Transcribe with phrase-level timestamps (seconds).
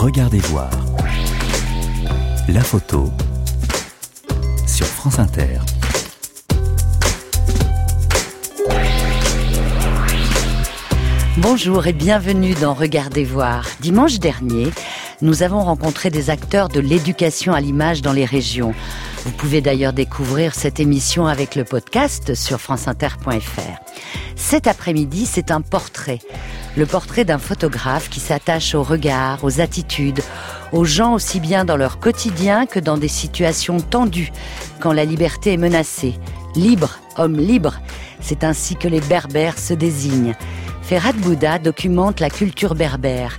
[0.00, 0.70] Regardez voir.
[2.48, 3.10] La photo
[4.66, 5.58] sur France Inter.
[11.36, 13.66] Bonjour et bienvenue dans Regardez voir.
[13.80, 14.70] Dimanche dernier,
[15.20, 18.72] nous avons rencontré des acteurs de l'éducation à l'image dans les régions.
[19.26, 23.60] Vous pouvez d'ailleurs découvrir cette émission avec le podcast sur franceinter.fr.
[24.34, 26.20] Cet après-midi, c'est un portrait.
[26.76, 30.20] Le portrait d'un photographe qui s'attache au regard, aux attitudes,
[30.72, 34.32] aux gens aussi bien dans leur quotidien que dans des situations tendues,
[34.80, 36.14] quand la liberté est menacée.
[36.54, 37.80] Libre, homme libre,
[38.20, 40.34] c'est ainsi que les berbères se désignent.
[40.82, 43.36] Ferhat Bouddha documente la culture berbère.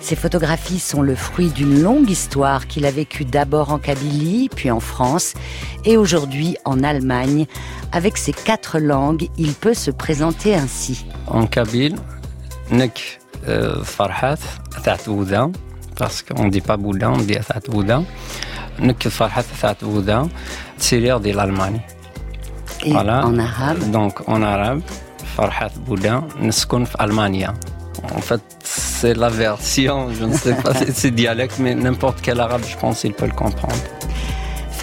[0.00, 4.70] Ces photographies sont le fruit d'une longue histoire qu'il a vécue d'abord en Kabylie, puis
[4.72, 5.34] en France,
[5.84, 7.46] et aujourd'hui en Allemagne.
[7.92, 11.06] Avec ses quatre langues, il peut se présenter ainsi.
[11.28, 11.94] En kabyle,
[12.72, 13.20] Nek
[13.84, 14.38] Farhat,
[14.76, 15.48] Athat Ouda,
[15.96, 18.02] parce qu'on ne dit pas Bouddha, on dit Athat Ouda.
[18.78, 20.24] Nek Farhat, Athat Ouda,
[20.78, 21.80] tireur de l'Allemagne.
[22.86, 23.26] Voilà.
[23.26, 24.80] En arabe Donc en arabe,
[25.36, 27.48] Farhat Bouddha, Neskun Allemagne.
[28.14, 32.62] En fait, c'est la version, je ne sais pas, c'est dialecte, mais n'importe quel arabe,
[32.68, 33.76] je pense, il peut le comprendre.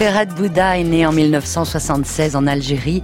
[0.00, 3.02] Ferhat Bouddha est né en 1976 en Algérie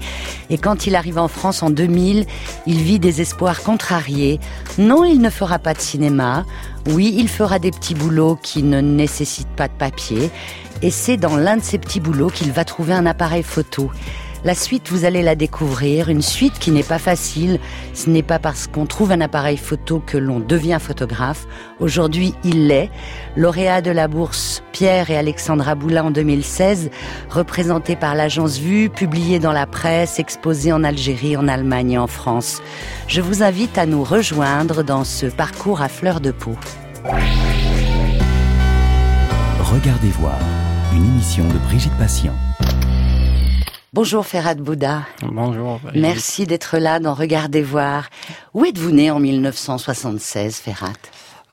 [0.49, 2.25] et quand il arrive en France en 2000,
[2.67, 4.41] il vit des espoirs contrariés.
[4.79, 6.47] Non, il ne fera pas de cinéma.
[6.87, 10.31] Oui, il fera des petits boulots qui ne nécessitent pas de papier.
[10.81, 13.91] Et c'est dans l'un de ces petits boulots qu'il va trouver un appareil photo.
[14.45, 17.59] La suite, vous allez la découvrir, une suite qui n'est pas facile.
[17.95, 21.47] Ce n'est pas parce qu'on trouve un appareil photo que l'on devient photographe.
[21.81, 22.91] Aujourd'hui, il l'est.
[23.37, 26.91] Lauréat de la bourse Pierre et Alexandra Boulin en 2016,
[27.31, 32.07] représenté par l'agence Vue, publié dans la presse, exposé en Algérie, en Allemagne et en
[32.07, 32.63] France.
[33.09, 36.55] Je vous invite à nous rejoindre dans ce parcours à fleur de peau.
[39.61, 40.39] Regardez voir,
[40.95, 42.35] une émission de Brigitte Patient.
[43.97, 45.05] Bonjour Ferhat Bouddha.
[45.23, 45.81] Bonjour.
[45.95, 48.11] Merci d'être là dans Regardez voir.
[48.53, 50.93] Où êtes-vous né en 1976, Ferhat?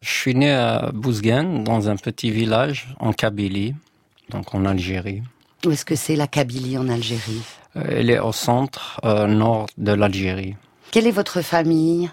[0.02, 3.76] Je suis né à Bouzguen, dans un petit village en Kabylie,
[4.30, 5.24] donc en Algérie.
[5.66, 7.44] Où est-ce que c'est la Kabylie en Algérie?
[7.78, 10.58] Euh, Elle est au centre euh, nord de l'Algérie.
[10.92, 12.12] Quelle est votre famille?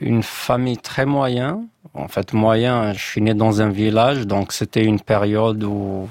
[0.00, 1.66] Une famille très moyenne.
[1.94, 6.08] En fait, moyen, je suis né dans un village, donc c'était une période où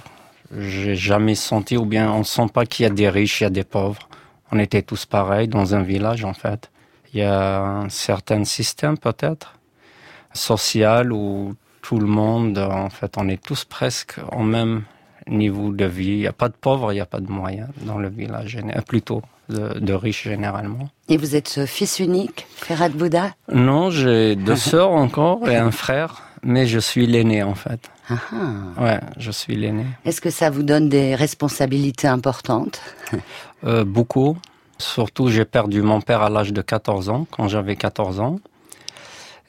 [0.58, 3.48] j'ai jamais senti, ou bien on sent pas qu'il y a des riches, il y
[3.48, 4.10] a des pauvres.
[4.52, 6.70] On était tous pareils dans un village, en fait.
[7.14, 9.56] Il y a un certain système, peut-être,
[10.34, 14.84] social, où tout le monde, en fait, on est tous presque au même
[15.28, 16.10] niveau de vie.
[16.12, 18.56] Il n'y a pas de pauvres, il n'y a pas de moyens dans le village,
[18.58, 20.90] géné- plutôt de, de riches généralement.
[21.10, 26.24] Et vous êtes fils unique, Ferhat Bouddha Non, j'ai deux sœurs encore et un frère,
[26.44, 27.90] mais je suis l'aîné, en fait.
[28.10, 28.84] Ah, ah.
[28.84, 29.86] Ouais, je suis l'aîné.
[30.06, 32.82] Est-ce que ça vous donne des responsabilités importantes
[33.64, 34.38] Euh, beaucoup.
[34.80, 38.40] Surtout, j'ai perdu mon père à l'âge de 14 ans, quand j'avais 14 ans.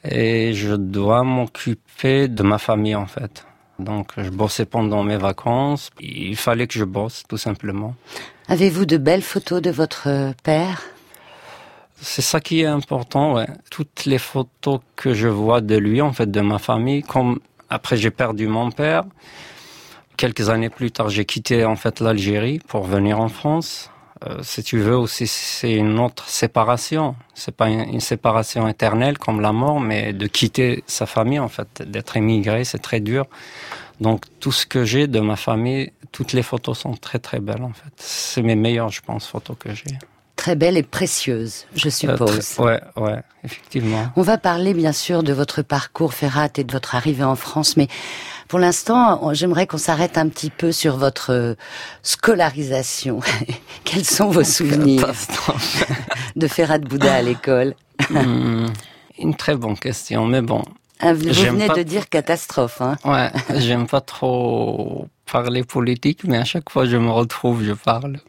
[0.07, 3.47] Et je dois m'occuper de ma famille, en fait.
[3.79, 5.89] Donc, je bossais pendant mes vacances.
[5.99, 7.95] Il fallait que je bosse, tout simplement.
[8.49, 10.83] Avez-vous de belles photos de votre père?
[12.05, 13.47] C'est ça qui est important, ouais.
[13.71, 17.95] Toutes les photos que je vois de lui, en fait, de ma famille, comme après
[17.95, 19.05] j'ai perdu mon père,
[20.17, 23.89] quelques années plus tard, j'ai quitté, en fait, l'Algérie pour venir en France.
[24.25, 27.15] Euh, si tu veux aussi, c'est une autre séparation.
[27.35, 31.47] C'est pas une, une séparation éternelle comme la mort, mais de quitter sa famille, en
[31.47, 33.27] fait, d'être émigré, c'est très dur.
[34.01, 37.63] Donc, tout ce que j'ai de ma famille, toutes les photos sont très, très belles,
[37.63, 37.93] en fait.
[37.95, 39.97] C'est mes meilleures, je pense, photos que j'ai.
[40.43, 42.55] Très belle et précieuse, je Euh, suppose.
[42.55, 44.09] très- ouais, ouais, effectivement.
[44.17, 47.77] On va parler bien sûr de votre parcours Ferrat et de votre arrivée en France,
[47.77, 47.87] mais
[48.49, 51.55] pour l'instant, j'aimerais qu'on s'arrête un petit peu sur votre euh,
[52.01, 53.21] scolarisation.
[53.85, 55.07] Quels sont vos souvenirs
[56.35, 57.73] de Ferrat Bouddha à l'école
[58.09, 58.65] Hmm,
[59.19, 60.61] Une très bonne question, mais bon.
[60.99, 62.81] Ah, Vous venez pas- de dire catastrophe.
[62.81, 63.31] Hein Ouais,
[63.61, 68.19] j'aime pas trop parler politique, mais à chaque fois je me retrouve, je parle.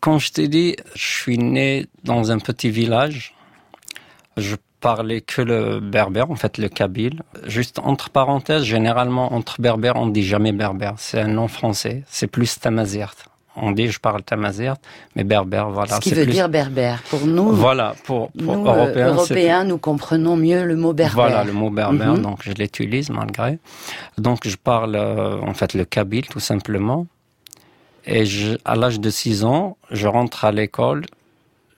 [0.00, 3.34] Quand je t'ai dit, je suis né dans un petit village.
[4.38, 7.22] Je parlais que le berbère, en fait le kabyle.
[7.46, 10.94] Juste entre parenthèses, généralement entre berbères, on dit jamais berbère.
[10.96, 12.04] C'est un nom français.
[12.08, 13.29] C'est plus tamazirt.
[13.56, 14.76] On dit je parle tamazirt,
[15.16, 15.96] mais berbère, voilà.
[15.96, 17.02] Ce qui veut plus- dire berbère.
[17.10, 21.14] Pour nous, Voilà, pour, pour nous euh, Européens, nous comprenons mieux le mot berbère.
[21.14, 22.22] Voilà le mot berbère, Mhm.
[22.22, 23.58] donc je l'utilise malgré.
[24.18, 27.06] Donc je parle euh, en fait le kabyle tout simplement.
[28.06, 31.04] Et je, à l'âge de 6 ans, je rentre à l'école,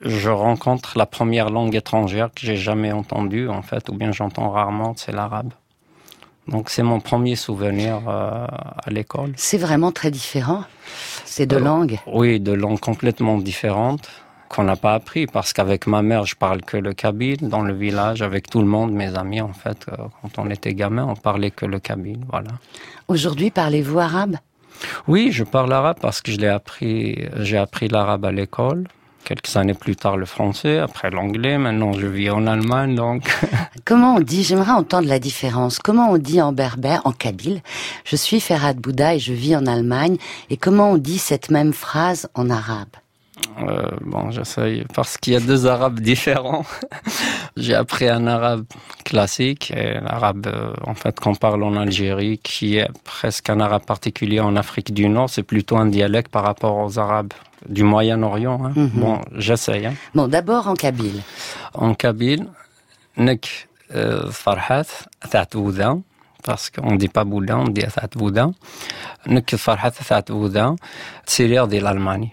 [0.02, 4.50] je rencontre la première langue étrangère que j'ai jamais entendue en fait, ou bien j'entends
[4.50, 5.52] rarement, c'est l'arabe.
[6.48, 9.32] Donc c'est mon premier souvenir euh, à l'école.
[9.36, 10.64] C'est vraiment très différent,
[11.24, 14.08] ces deux langues Oui, deux langues complètement différentes
[14.48, 17.72] qu'on n'a pas appris parce qu'avec ma mère, je parle que le kabyle dans le
[17.72, 19.86] village, avec tout le monde, mes amis en fait.
[19.86, 22.50] quand on était gamin, on parlait que le kabyle, voilà.
[23.08, 24.36] Aujourd'hui, parlez-vous arabe?
[25.08, 28.88] Oui, je parle arabe parce que je l'ai appris, j'ai appris l'arabe à l'école.
[29.32, 31.56] Quelques années plus tard, le français, après l'anglais.
[31.56, 33.34] Maintenant, je vis en Allemagne, donc.
[33.86, 35.78] Comment on dit, j'aimerais entendre la différence.
[35.78, 37.62] Comment on dit en berbère, en kabyle,
[38.04, 40.18] je suis Ferhat Bouddha et je vis en Allemagne.
[40.50, 42.90] Et comment on dit cette même phrase en arabe?
[43.60, 46.64] Euh, bon, j'essaye parce qu'il y a deux arabes différents.
[47.56, 48.64] J'ai appris un arabe
[49.04, 53.84] classique et l'arabe euh, en fait qu'on parle en Algérie, qui est presque un arabe
[53.84, 55.30] particulier en Afrique du Nord.
[55.30, 57.32] C'est plutôt un dialecte par rapport aux arabes
[57.68, 58.64] du Moyen-Orient.
[58.64, 58.72] Hein.
[58.74, 58.90] Mhm.
[58.94, 59.86] Bon, j'essaye.
[59.86, 59.94] Hein.
[60.14, 61.20] Bon, d'abord en kabyle.
[61.74, 62.46] En kabyle,
[63.16, 65.06] nek euh, farhat
[66.42, 67.84] parce qu'on dit pas boudin, on dit
[68.16, 68.50] Bouddha.
[69.26, 69.92] Nek farhat
[71.24, 72.30] c'est l'air de l'Allemagne.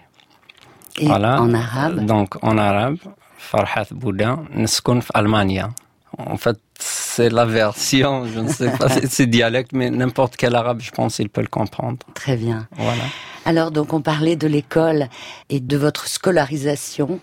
[1.00, 1.40] Et voilà.
[1.40, 2.96] en arabe Donc en arabe,
[3.38, 5.70] Farhat Boudin, Neskun Almania.
[6.18, 10.80] En fait, c'est la version, je ne sais pas, c'est dialecte, mais n'importe quel arabe,
[10.80, 11.98] je pense, il peut le comprendre.
[12.14, 12.66] Très bien.
[12.76, 13.02] Voilà.
[13.46, 15.08] Alors, donc, on parlait de l'école
[15.48, 17.20] et de votre scolarisation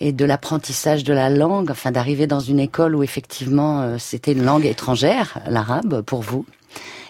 [0.00, 4.32] et de l'apprentissage de la langue, enfin, d'arriver dans une école où effectivement, euh, c'était
[4.32, 6.46] une langue étrangère, l'arabe, pour vous,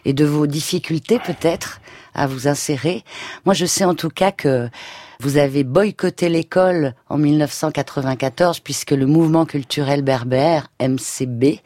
[0.04, 1.80] et de vos difficultés peut-être
[2.14, 3.04] à vous insérer.
[3.44, 4.68] Moi, je sais en tout cas que
[5.20, 11.60] vous avez boycotté l'école en 1994 puisque le mouvement culturel berbère, MCB,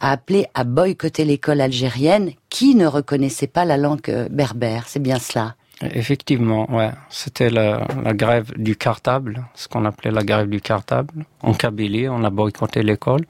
[0.00, 4.84] a appelé à boycotter l'école algérienne qui ne reconnaissait pas la langue euh, berbère.
[4.86, 5.54] C'est bien cela.
[5.82, 6.90] Effectivement, ouais.
[7.08, 11.24] C'était la, grève du cartable, ce qu'on appelait la grève du cartable.
[11.40, 13.24] En Kabylie, on a boycotté l'école.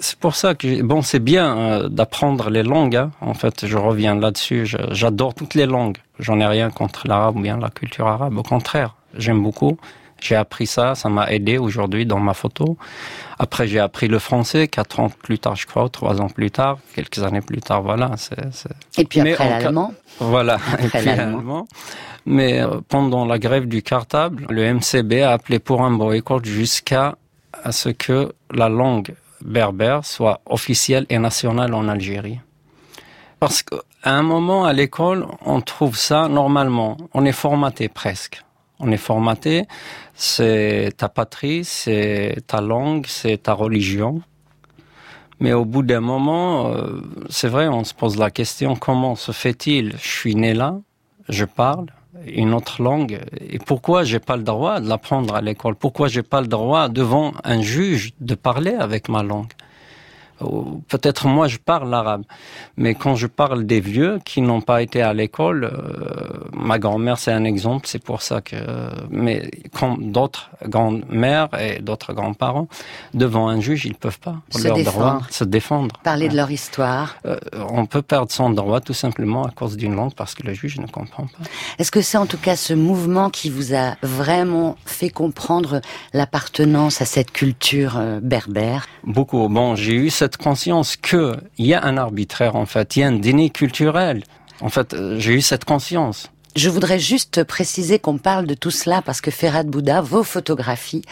[0.00, 2.96] C'est pour ça que bon, c'est bien euh, d'apprendre les langues.
[2.96, 3.10] Hein.
[3.20, 4.66] En fait, je reviens là-dessus.
[4.90, 5.98] J'adore toutes les langues.
[6.18, 8.36] J'en ai rien contre l'arabe ou bien la culture arabe.
[8.38, 9.78] Au contraire, j'aime beaucoup.
[10.20, 12.76] J'ai appris ça, ça m'a aidé aujourd'hui dans ma photo.
[13.38, 16.78] Après, j'ai appris le français quatre ans plus tard, je crois, trois ans plus tard,
[16.94, 18.10] quelques années plus tard, voilà.
[18.96, 19.94] Et puis après l'allemand.
[20.18, 20.58] Voilà.
[20.82, 21.68] et puis l'allemand.
[22.26, 27.16] Mais euh, pendant la grève du cartable, le MCB a appelé pour un boycott jusqu'à
[27.70, 32.40] ce que la langue berbère soit officielle et nationale en Algérie.
[33.40, 36.96] Parce qu'à un moment à l'école, on trouve ça normalement.
[37.14, 38.42] On est formaté presque.
[38.80, 39.66] On est formaté.
[40.14, 44.22] C'est ta patrie, c'est ta langue, c'est ta religion.
[45.40, 49.30] Mais au bout d'un moment, euh, c'est vrai, on se pose la question comment se
[49.30, 49.92] fait-il?
[49.92, 50.80] Je suis né là,
[51.28, 51.86] je parle,
[52.26, 53.20] une autre langue.
[53.40, 55.74] Et pourquoi j'ai pas le droit de l'apprendre à l'école?
[55.74, 59.52] Pourquoi j'ai pas le droit devant un juge de parler avec ma langue?
[60.88, 62.22] Peut-être moi je parle l'arabe,
[62.76, 67.18] mais quand je parle des vieux qui n'ont pas été à l'école, euh, ma grand-mère
[67.18, 68.56] c'est un exemple, c'est pour ça que.
[69.10, 72.68] Mais comme d'autres grands-mères et d'autres grands-parents,
[73.14, 75.26] devant un juge, ils peuvent pas se défendre.
[75.30, 75.96] se défendre.
[76.02, 77.16] Parler de leur histoire.
[77.26, 77.36] Euh,
[77.70, 80.78] on peut perdre son droit tout simplement à cause d'une langue parce que le juge
[80.78, 81.44] ne comprend pas.
[81.78, 85.80] Est-ce que c'est en tout cas ce mouvement qui vous a vraiment fait comprendre
[86.12, 88.86] l'appartenance à cette culture euh, berbère?
[89.04, 89.48] Beaucoup.
[89.48, 93.08] Bon, j'ai eu cette conscience qu'il y a un arbitraire, en fait, il y a
[93.08, 94.24] un déni culturel.
[94.60, 96.30] En fait, euh, j'ai eu cette conscience.
[96.56, 101.02] Je voudrais juste préciser qu'on parle de tout cela parce que Ferhat Bouddha, vos photographies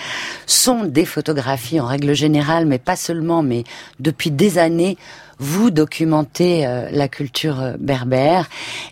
[0.46, 3.62] sont des photographies en règle générale, mais pas seulement, mais
[4.00, 4.96] depuis des années,
[5.38, 8.48] vous documentez euh, la culture euh, berbère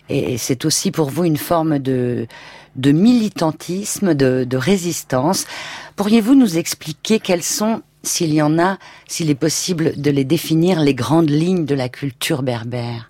[0.07, 2.27] et c'est aussi pour vous une forme de,
[2.75, 5.47] de militantisme, de, de résistance.
[5.95, 10.79] Pourriez-vous nous expliquer quelles sont s'il y en a, s'il est possible de les définir,
[10.79, 13.09] les grandes lignes de la culture berbère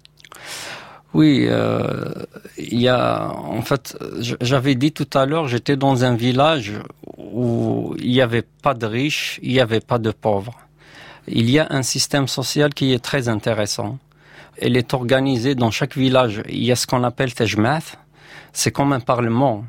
[1.16, 2.12] oui, euh,
[2.58, 3.98] il y a en fait,
[4.42, 6.74] j'avais dit tout à l'heure, j'étais dans un village
[7.18, 10.60] où il n'y avait pas de riches, il n'y avait pas de pauvres.
[11.30, 13.98] Il y a un système social qui est très intéressant.
[14.58, 16.44] Elle est organisée dans chaque village.
[16.50, 17.98] Il y a ce qu'on appelle Tejmath.
[18.52, 19.64] C'est comme un parlement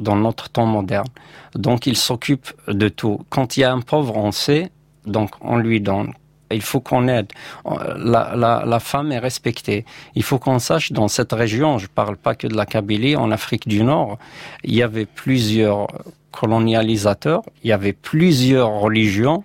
[0.00, 1.08] dans notre temps moderne.
[1.54, 3.20] Donc il s'occupe de tout.
[3.28, 4.70] Quand il y a un pauvre, on sait,
[5.06, 6.12] donc on lui donne.
[6.52, 7.28] Il faut qu'on aide.
[7.64, 8.34] La,
[8.66, 9.84] la, femme est respectée.
[10.16, 13.30] Il faut qu'on sache dans cette région, je parle pas que de la Kabylie, en
[13.30, 14.18] Afrique du Nord,
[14.64, 15.86] il y avait plusieurs
[16.32, 19.44] colonialisateurs, il y avait plusieurs religions,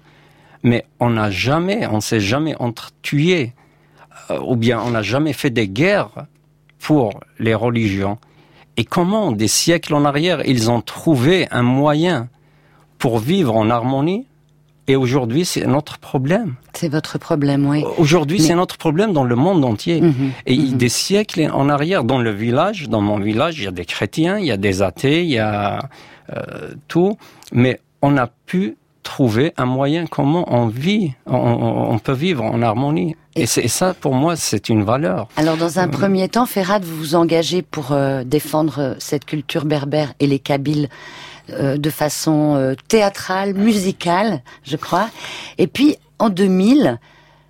[0.63, 3.53] mais on n'a jamais, on s'est jamais entretué,
[4.31, 6.25] euh, ou bien on n'a jamais fait des guerres
[6.79, 8.17] pour les religions.
[8.77, 12.27] Et comment, des siècles en arrière, ils ont trouvé un moyen
[12.97, 14.27] pour vivre en harmonie
[14.87, 16.55] Et aujourd'hui, c'est notre problème.
[16.73, 17.83] C'est votre problème, oui.
[17.97, 20.01] Aujourd'hui, c'est notre problème dans le monde entier.
[20.01, 20.77] Mhm, Et mhm.
[20.77, 24.37] des siècles en arrière, dans le village, dans mon village, il y a des chrétiens,
[24.37, 25.89] il y a des athées, il y a
[26.35, 27.17] euh, tout.
[27.51, 33.15] Mais on a pu trouver un moyen comment on vit, on, peut vivre en harmonie.
[33.35, 35.27] Et- Et, c'est- ça, pour moi, c'est une valeur.
[35.37, 39.65] Alors, dans un premier temps, Ferhat, vous vous engagez pour euh, défendre euh, cette culture
[39.65, 40.89] berbère et les Kabyles
[41.51, 45.09] euh, de façon euh, théâtrale, musicale, je crois.
[45.57, 46.99] Et puis, en 2000,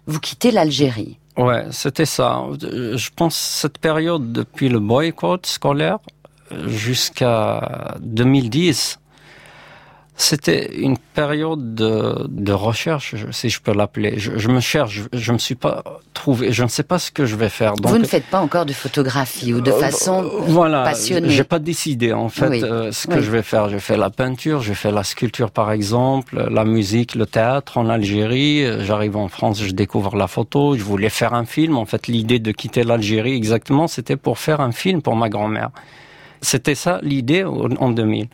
[0.07, 1.17] vous quittez l'Algérie.
[1.37, 2.43] Ouais, c'était ça.
[2.63, 5.99] Euh, Je pense cette période depuis le boycott scolaire
[6.51, 8.99] euh, jusqu'à 2010,
[10.17, 14.13] c'était une période de, de recherche, si je peux l'appeler.
[14.17, 17.11] Je, je me cherche, je, je me suis pas trouvé, je ne sais pas ce
[17.11, 17.73] que je vais faire.
[17.73, 21.29] Donc, vous ne faites pas encore de photographie ou de euh, façon euh, voilà, passionnée.
[21.29, 22.63] J'ai pas décidé en fait Oui.
[22.63, 23.23] euh, ce que Oui.
[23.23, 23.67] je vais faire.
[23.67, 27.89] Je fais la peinture, je fais la sculpture par exemple, la musique, le théâtre en
[27.89, 28.63] Algérie.
[28.63, 30.77] Euh, J'arrive en France, je découvre la photo.
[30.77, 31.75] Je voulais faire un film.
[31.77, 35.71] En fait, l'idée de quitter l'Algérie exactement, c'était pour faire un film pour ma grand-mère.
[36.41, 38.27] C'était ça l'idée en 2000.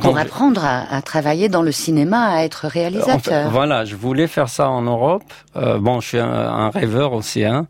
[0.00, 3.50] Pour apprendre à, à travailler dans le cinéma, à être en fait, réalisateur.
[3.50, 5.24] voilà, je voulais faire ça en Europe.
[5.56, 7.44] Euh, bon, je suis un, un rêveur aussi.
[7.44, 7.66] Hein.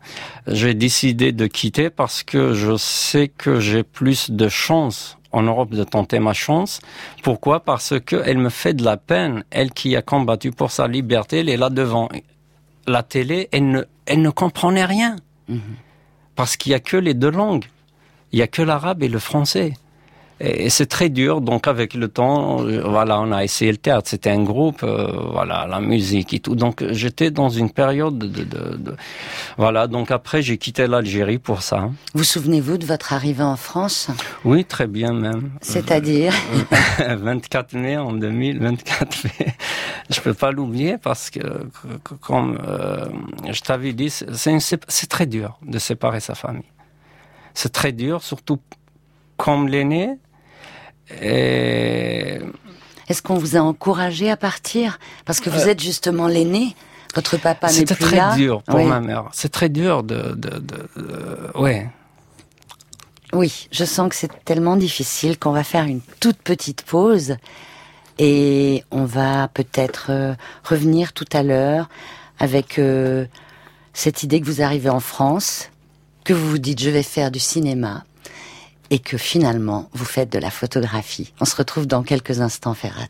[0.47, 5.71] J'ai décidé de quitter parce que je sais que j'ai plus de chance en Europe
[5.71, 6.79] de tenter ma chance.
[7.23, 7.59] Pourquoi?
[7.61, 9.43] Parce que elle me fait de la peine.
[9.51, 12.07] Elle qui a combattu pour sa liberté, elle est là devant
[12.87, 13.49] la télé.
[13.51, 15.15] Elle ne, elle ne comprenait rien
[15.49, 15.59] Mhm.
[16.37, 17.65] parce qu'il y a que les deux langues.
[18.31, 19.73] Il y a que l'arabe et le français.
[20.39, 21.41] Et c'est très dur.
[21.41, 24.09] Donc avec le temps, euh, voilà, on a essayé le théâtre.
[24.09, 26.55] C'était un groupe, euh, voilà, la musique et tout.
[26.55, 28.95] Donc euh, j'étais dans une période de, de, de-
[29.57, 29.87] voilà.
[29.87, 31.89] Donc après j'ai quitté l'Algérie pour ça.
[32.13, 34.09] Vous souvenez-vous de votre arrivée en France?
[34.43, 35.51] Oui, très bien même.
[35.61, 36.33] C'est-à-dire?
[36.99, 39.53] 24 mai en 2024 mai.
[40.09, 41.39] Je peux pas l'oublier parce que,
[42.21, 43.05] comme euh,
[43.51, 46.63] je t'avais dit, c'est très dur de séparer sa famille.
[47.53, 48.59] C'est très dur, surtout
[49.37, 50.17] comme l'aîné.
[51.21, 52.39] Et
[53.09, 54.99] Est-ce qu'on vous a encouragé à partir?
[55.25, 56.75] Parce que vous êtes justement l'aîné.
[57.15, 58.35] Votre papa n'est c'était plus très là.
[58.35, 58.85] dur pour Oui.
[58.85, 59.25] ma mère.
[59.33, 61.87] C'est très dur de, de, de, de- ouais.
[63.33, 67.35] Oui, je sens que c'est tellement difficile qu'on va faire une toute petite pause
[68.19, 71.89] et on va peut-être euh, revenir tout à l'heure
[72.39, 73.25] avec euh,
[73.93, 75.69] cette idée que vous arrivez en France,
[76.23, 78.03] que vous vous dites je vais faire du cinéma
[78.89, 81.33] et que finalement vous faites de la photographie.
[81.39, 83.07] On se retrouve dans quelques instants, Ferrat.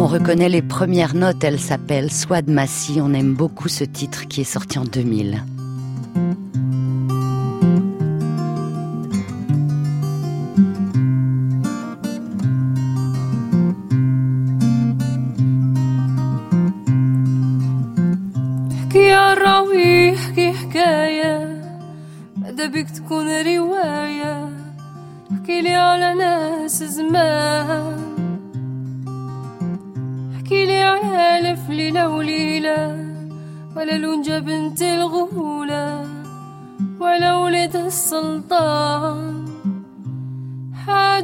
[0.00, 4.40] On reconnaît les premières notes, elle s'appelle Swad Massi, on aime beaucoup ce titre qui
[4.40, 5.42] est sorti en 2000.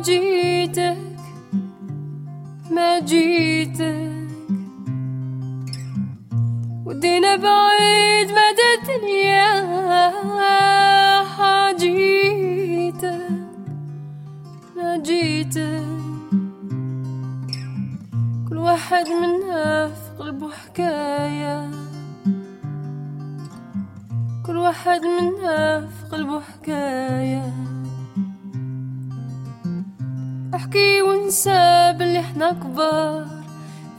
[0.05, 0.97] حاجيتك
[2.71, 4.13] ما جيتك.
[6.87, 9.65] ودينا بعيد مدى الدنيا
[11.25, 13.29] حاجيتك
[14.77, 15.85] ما جيتك.
[18.49, 21.71] كل واحد منا في قلبه حكاية
[24.47, 27.64] كل واحد منا في قلبه حكاية
[30.65, 33.27] احكي وانسى باللي إحنا كبار.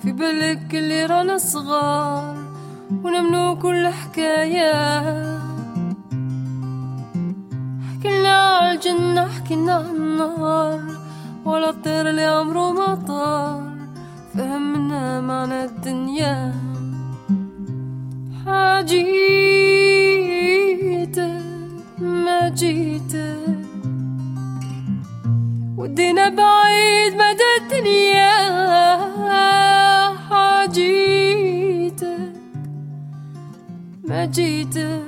[0.02, 2.38] في بالك اللي رانا صغار
[3.04, 4.74] ونمنو كل حكاية.
[7.90, 10.82] حكينا على الجنة حكينا على النار
[11.46, 13.64] ولا الطير اللي عمره ما طار.
[14.34, 16.54] فهمنا معنى الدنيا.
[18.46, 19.06] حاجيتك
[22.00, 23.45] ما جيتك
[25.86, 28.32] ودينا بعيد مدى الدنيا
[30.30, 32.34] حاجيتك
[34.04, 35.02] ما جيتك.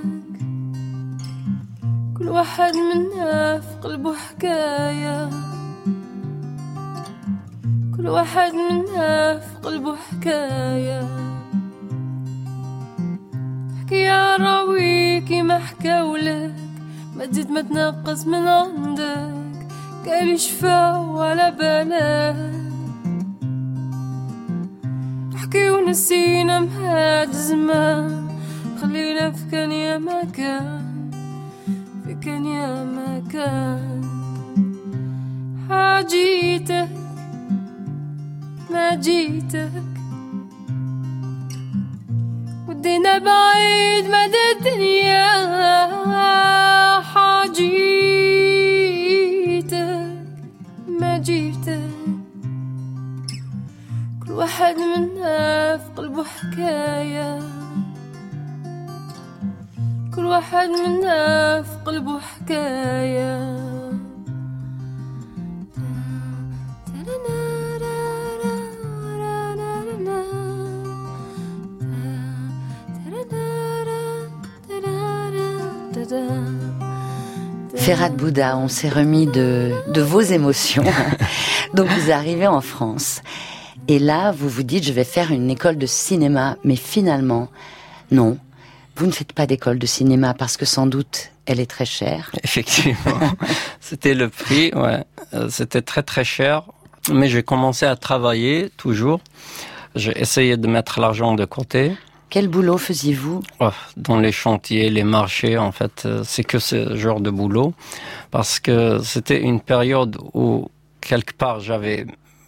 [2.17, 5.29] كل واحد منا في قلبه حكاية
[7.97, 11.01] كل واحد منا في قلبه حكاية
[13.77, 16.55] احكي يا راويكي ما حكاولك
[17.15, 19.46] ما تزيد ما تنقص من عندك.
[20.07, 22.35] قال شفا ولا بالك
[25.35, 28.27] احكي ونسينا مهاد زمان.
[28.81, 31.11] خلينا في كان يا مكان
[32.05, 34.01] في كان يا مكان.
[35.69, 36.89] حاجيتك
[38.71, 39.71] ما جيتك.
[42.67, 45.06] ودينا بعيد مدى الدنيا
[54.66, 57.38] واحد منا في قلبه حكاية
[60.14, 63.62] كل واحد منا في قلبه حكايه
[77.76, 80.84] Ferrat Bouddha, on s'est remis de, de vos émotions.
[81.74, 83.22] Donc vous arrivez en France.
[83.87, 86.57] Et là, vous vous dites, je vais faire une école de cinéma.
[86.63, 87.49] Mais finalement,
[88.11, 88.37] non.
[88.95, 92.31] Vous ne faites pas d'école de cinéma parce que sans doute, elle est très chère.
[92.43, 93.19] Effectivement.
[93.79, 95.03] C'était le prix, ouais.
[95.33, 96.63] Euh, C'était très très cher.
[97.13, 99.21] Mais j'ai commencé à travailler toujours.
[99.95, 101.93] J'ai essayé de mettre l'argent de côté.
[102.29, 103.41] Quel boulot faisiez-vous?
[103.61, 107.73] Oh, Dans les chantiers, les marchés, en fait, euh, c'est que ce genre de boulot.
[108.31, 112.05] Parce que c'était une période où, quelque part, j'avais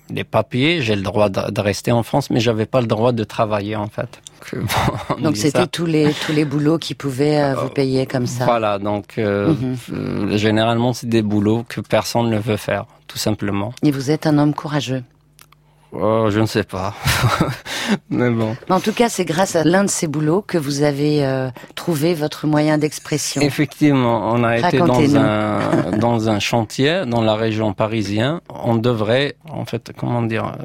[0.09, 3.23] des papiers, j'ai le droit de, rester en France, mais j'avais pas le droit de
[3.23, 4.21] travailler, en fait.
[5.21, 8.45] Donc c'était tous les tous les boulots qui pouvaient euh, vous payer comme ça.
[8.45, 9.75] Voilà, donc euh, Mhm.
[9.93, 13.73] euh, généralement c'est des boulots que personne ne veut faire, tout simplement.
[13.83, 15.03] Et vous êtes un homme courageux.
[15.91, 16.93] Oh, je ne sais pas,
[18.11, 18.55] mais bon.
[18.69, 22.13] En tout cas, c'est grâce à l'un de ces boulots que vous avez euh, trouvé
[22.13, 23.41] votre moyen d'expression.
[23.41, 28.39] Effectivement, on a été dans un dans un chantier dans la région parisienne.
[28.49, 30.55] On devrait, en fait, comment dire,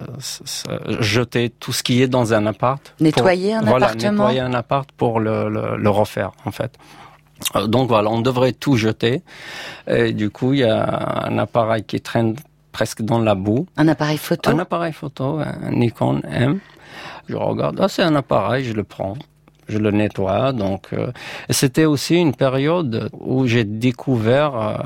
[1.00, 2.82] jeter tout ce qui est dans un appart.
[2.82, 6.72] pour- Nettoyer un voilà, appartement nettoyer un appart pour le, le, le refaire, en fait.
[7.56, 9.22] Euh, Donc voilà, on devrait tout jeter.
[9.88, 12.36] Et du coup, il y a un appareil qui traîne
[12.74, 13.66] presque dans la boue.
[13.76, 16.58] Un appareil photo Un appareil photo, un Nikon M.
[17.30, 19.14] Je regarde, ah, c'est un appareil, je le prends,
[19.68, 20.52] je le nettoie.
[20.52, 21.10] Donc, euh,
[21.60, 24.76] c'était aussi une période où j'ai découvert euh,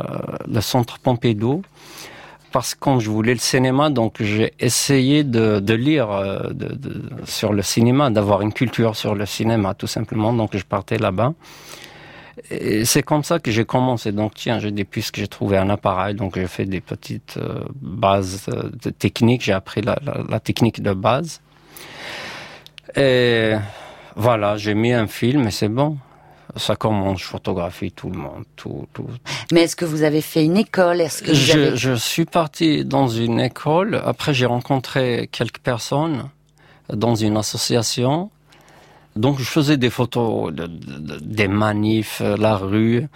[0.57, 1.63] le Centre Pompidou.
[2.53, 6.69] Parce que quand je voulais le cinéma, donc j'ai essayé de, de lire euh, de,
[6.85, 10.33] de- sur le cinéma, d'avoir une culture sur le cinéma, tout simplement.
[10.33, 11.33] Donc je partais là-bas.
[12.85, 14.13] C'est comme ça que j'ai commencé.
[14.13, 17.65] Donc tiens, j'ai des puisques j'ai trouvé un appareil, donc j'ai fait des petites euh,
[17.81, 19.43] bases euh, de techniques.
[19.43, 21.41] J'ai appris la, la, la technique de base.
[22.97, 23.55] Et
[24.17, 25.99] voilà, j'ai mis un film et c'est bon.
[26.57, 29.07] Ça commence, je photographie tout le monde, tout, tout.
[29.53, 31.03] Mais est-ce que vous avez fait une école?
[31.03, 31.77] Est-ce que vous Je, avez...
[31.77, 34.01] je suis parti dans une école.
[34.05, 36.31] Après, j'ai rencontré quelques personnes
[36.91, 38.31] dans une association.
[39.19, 43.07] Donc, je faisais des photos de- de- de- des manifs, euh, la rue.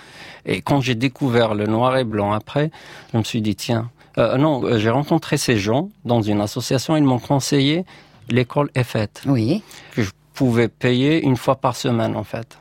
[0.46, 2.70] Et quand j'ai découvert le noir et blanc après,
[3.12, 6.96] je me suis dit, tiens, euh, non, euh, j'ai rencontré ces gens dans une association.
[6.96, 7.84] Ils m'ont conseillé,
[8.28, 9.62] l'école est faite Oui.
[9.94, 12.58] que je pouvais payer une fois par semaine en fait.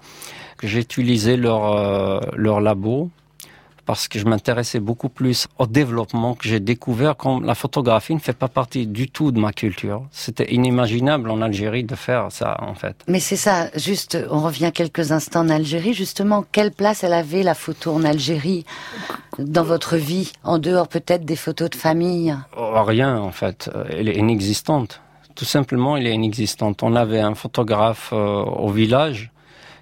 [0.58, 3.10] Que j'utilisais leur euh, leur labo
[3.92, 8.22] parce que je m'intéressais beaucoup plus au développement que j'ai découvert comme la photographie ne
[8.22, 10.06] fait pas partie du tout de ma culture.
[10.12, 12.96] C'était inimaginable en Algérie de faire ça en fait.
[13.10, 15.94] Mais c'est ça, juste, on revient quelques instants en Algérie.
[15.94, 18.64] Justement, quelle place elle avait, la photo en Algérie,
[19.40, 22.34] dans votre vie, en dehors peut-être des photos de famille?
[22.56, 25.02] Oh, Rien en fait, elle est inexistante.
[25.36, 26.82] Tout simplement, elle est inexistante.
[26.82, 29.32] On avait un photographe euh, au village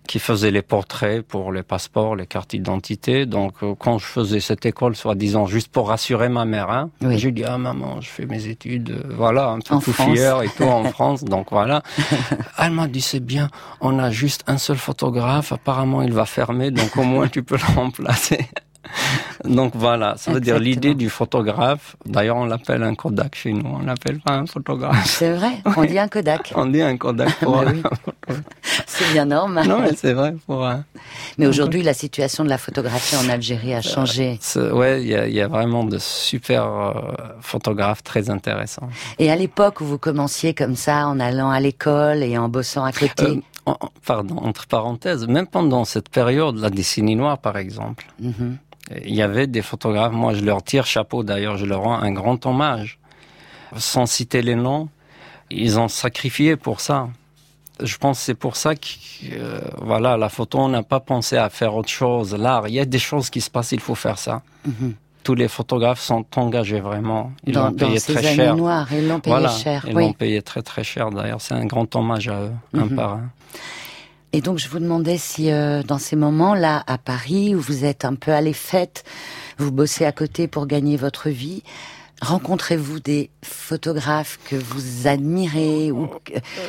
[0.10, 3.28] qui faisait les portraits pour les passeports, les cartes d'identité.
[3.28, 7.20] Donc, euh, quand je faisais cette école, soi-disant, juste pour rassurer ma mère, hein, Oui.
[7.20, 9.94] je lui dis, ah maman, je fais mes études, euh, voilà, un peu En tout
[9.94, 10.12] France.
[10.18, 11.24] fier et tout en France.
[11.24, 11.84] Donc voilà.
[12.58, 13.50] Elle m'a dit, c'est bien,
[13.82, 17.58] on a juste un seul photographe, apparemment il va fermer, donc au moins tu peux
[17.58, 18.48] le remplacer.
[19.46, 21.96] Donc voilà, ça veut dire l'idée du photographe.
[22.06, 25.06] D'ailleurs, on l'appelle un Kodak chez nous, on l'appelle pas un photographe.
[25.06, 26.52] C'est vrai, on dit un Kodak.
[26.56, 27.82] On dit un Kodak pour oui.
[28.86, 29.68] C'est bien normal.
[29.68, 30.84] Non, mais c'est vrai pour un.
[31.38, 34.38] Mais aujourd'hui, la situation de la photographie en Algérie a changé.
[34.42, 36.92] C'est- Ouais, il y a, il y a vraiment de super euh,
[37.42, 38.90] photographes très intéressants.
[39.20, 42.84] Et à l'époque où vous commenciez comme ça, en allant à l'école et en bossant
[42.84, 47.58] à côté, Euh, en- pardon, entre parenthèses, même pendant cette période, la décennie noire par
[47.58, 48.58] exemple, Mhm.
[49.06, 52.12] Il y avait des photographes, moi je leur tire chapeau d'ailleurs, je leur rends un
[52.12, 52.98] grand hommage.
[53.78, 54.90] Sans citer les noms,
[55.52, 57.08] ils ont sacrifié pour ça.
[57.82, 58.88] Je pense que c'est pour ça que,
[59.32, 62.36] euh, voilà, la photo, on n'a pas pensé à faire autre chose.
[62.36, 64.42] L'art, il y a des choses qui se passent, il faut faire ça.
[64.66, 64.96] Mhm.
[65.24, 67.32] Tous les photographes sont engagés vraiment.
[67.46, 68.56] Ils dans, l'ont dans payé ces très cher.
[68.92, 69.86] ils l'ont payé Voilà, cher.
[69.88, 70.04] ils oui.
[70.08, 71.12] l'ont payé très très cher.
[71.12, 72.96] D'ailleurs, c'est un grand hommage à eux, un Mhm.
[72.96, 73.30] par un.
[74.32, 78.06] Et donc, je vous demandais si, euh, dans ces moments-là, à Paris, où vous êtes
[78.06, 79.04] un peu à les fêtes,
[79.58, 81.64] vous bossez à côté pour gagner votre vie,
[82.22, 86.10] rencontrez-vous des photographes que vous admirez ou,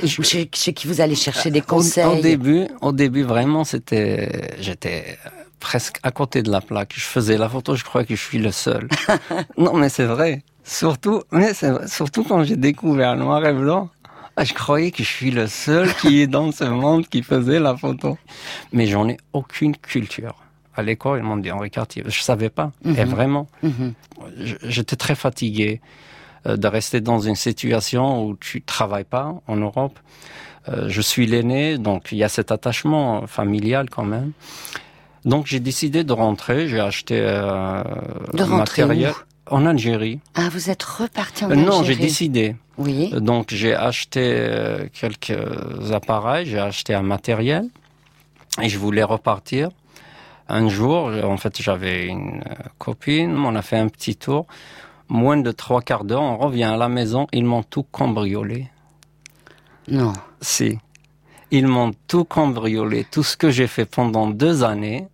[0.03, 4.55] ou chez, chez qui vous allez chercher des conseils Au, début, au début, vraiment, c'était,
[4.61, 5.19] j'étais
[5.59, 6.95] presque à côté de la plaque.
[6.97, 8.89] Je faisais la photo, je crois que je suis le seul.
[9.59, 10.43] non, mais c'est vrai.
[10.65, 11.89] Surtout, mais c'est vrai.
[11.89, 13.91] surtout quand j'ai découvert noir et blanc.
[14.41, 17.61] Ah, Je croyais que je suis le seul qui est dans ce monde qui faisait
[17.61, 18.19] la photo.
[18.73, 20.35] Mais j'en ai aucune culture.
[20.75, 22.73] À l'école, ils m'ont dit, Henri Cartier, je savais pas.
[22.85, 23.93] Et vraiment, Mhm.
[24.65, 25.81] j'étais très fatigué
[26.47, 29.99] euh, de rester dans une situation où tu travailles pas en Europe.
[30.69, 34.33] Euh, je suis l'aîné, donc il y a cet attachement familial quand même.
[35.27, 36.67] Donc j'ai décidé de rentrer.
[36.69, 37.83] J'ai acheté euh,
[38.33, 39.15] De un rentrer matériel où
[39.51, 40.21] en Algérie.
[40.35, 42.01] Ah, vous êtes reparti en Euh, non, j'ai Algérie.
[42.01, 42.57] décidé.
[42.79, 43.11] Oui.
[43.21, 45.37] Donc j'ai acheté euh, quelques
[45.93, 47.65] appareils, j'ai acheté un matériel
[48.63, 49.69] et je voulais repartir.
[50.49, 54.47] Un jour, en fait, j'avais une euh, copine, on a fait un petit tour.
[55.09, 58.69] Moins de trois quarts d'heure, on revient à la maison, ils m'ont tout cambriolé.
[59.89, 60.13] Non.
[60.41, 60.79] Si.
[61.51, 63.05] Ils m'ont tout cambriolé.
[63.11, 65.09] Tout ce que j'ai fait pendant deux années,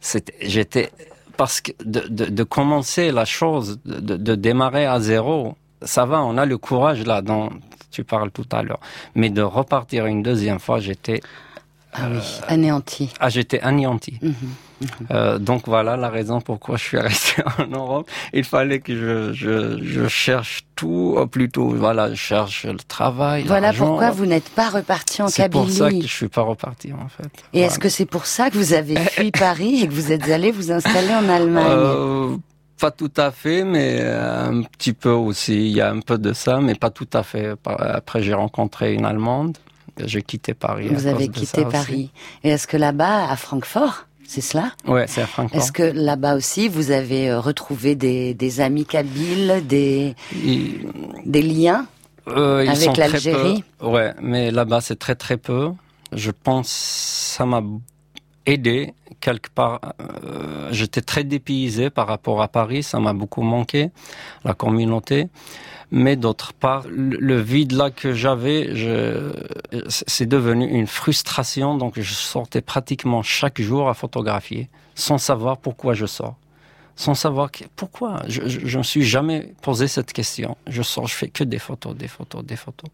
[0.00, 0.90] c'était, j'étais,
[1.36, 6.06] parce que de, de, de commencer la chose, de, de, de démarrer à zéro, ça
[6.06, 7.50] va, on a le courage là dont
[7.90, 8.80] tu parles tout à l'heure.
[9.14, 11.20] Mais de repartir une deuxième fois, j'étais,
[11.94, 13.10] Ah oui, anéanti.
[13.20, 14.18] ah, j'étais anéanti.
[14.20, 14.34] Mhm.
[15.12, 18.08] Euh, donc voilà la raison pourquoi je suis resté en Europe.
[18.32, 23.44] Il fallait que je, je, je cherche tout, ou plutôt, voilà, je cherche le travail.
[23.46, 26.02] Voilà pourquoi vous n'êtes pas reparti en C'est pour ça que Kabylie.
[26.08, 27.30] je suis pas reparti en fait.
[27.52, 30.28] Et est-ce que c'est pour ça que vous avez fui Paris et que vous êtes
[30.28, 31.64] allé vous installer en Allemagne?
[31.68, 32.36] Euh,
[32.80, 35.54] pas tout à fait, mais euh, un petit peu aussi.
[35.70, 37.54] Il y a un peu de ça, mais pas tout à fait.
[37.64, 39.56] Après, j'ai rencontré une Allemande.
[39.98, 40.88] J'ai quitté Paris.
[40.90, 42.10] Vous avez quitté Paris.
[42.42, 44.72] Et est-ce que là-bas, à Francfort, c'est cela.
[44.86, 45.60] Ouais, c'est à Francfort.
[45.60, 50.14] Est-ce que là-bas aussi, vous avez euh, retrouvé des, des amis kabyles, des,
[51.26, 51.86] liens
[52.28, 55.70] euh, Avec l'Algérie Ouais, mais là-bas, c'est très très peu.
[56.12, 57.62] Je pense ça m'a
[58.46, 59.80] aidé quelque part.
[60.00, 63.90] euh, J'étais très dépaysé par rapport à Paris, ça m'a beaucoup manqué,
[64.44, 65.28] la communauté.
[65.90, 68.70] Mais d'autre part, le vide là que j'avais,
[69.88, 71.76] c'est devenu une frustration.
[71.76, 76.36] Donc je sortais pratiquement chaque jour à photographier, sans savoir pourquoi je sors,
[76.96, 78.22] sans savoir pourquoi.
[78.28, 80.56] Je, je me suis jamais posé cette question.
[80.66, 82.90] Je sors, je fais que des photos, des photos, des photos.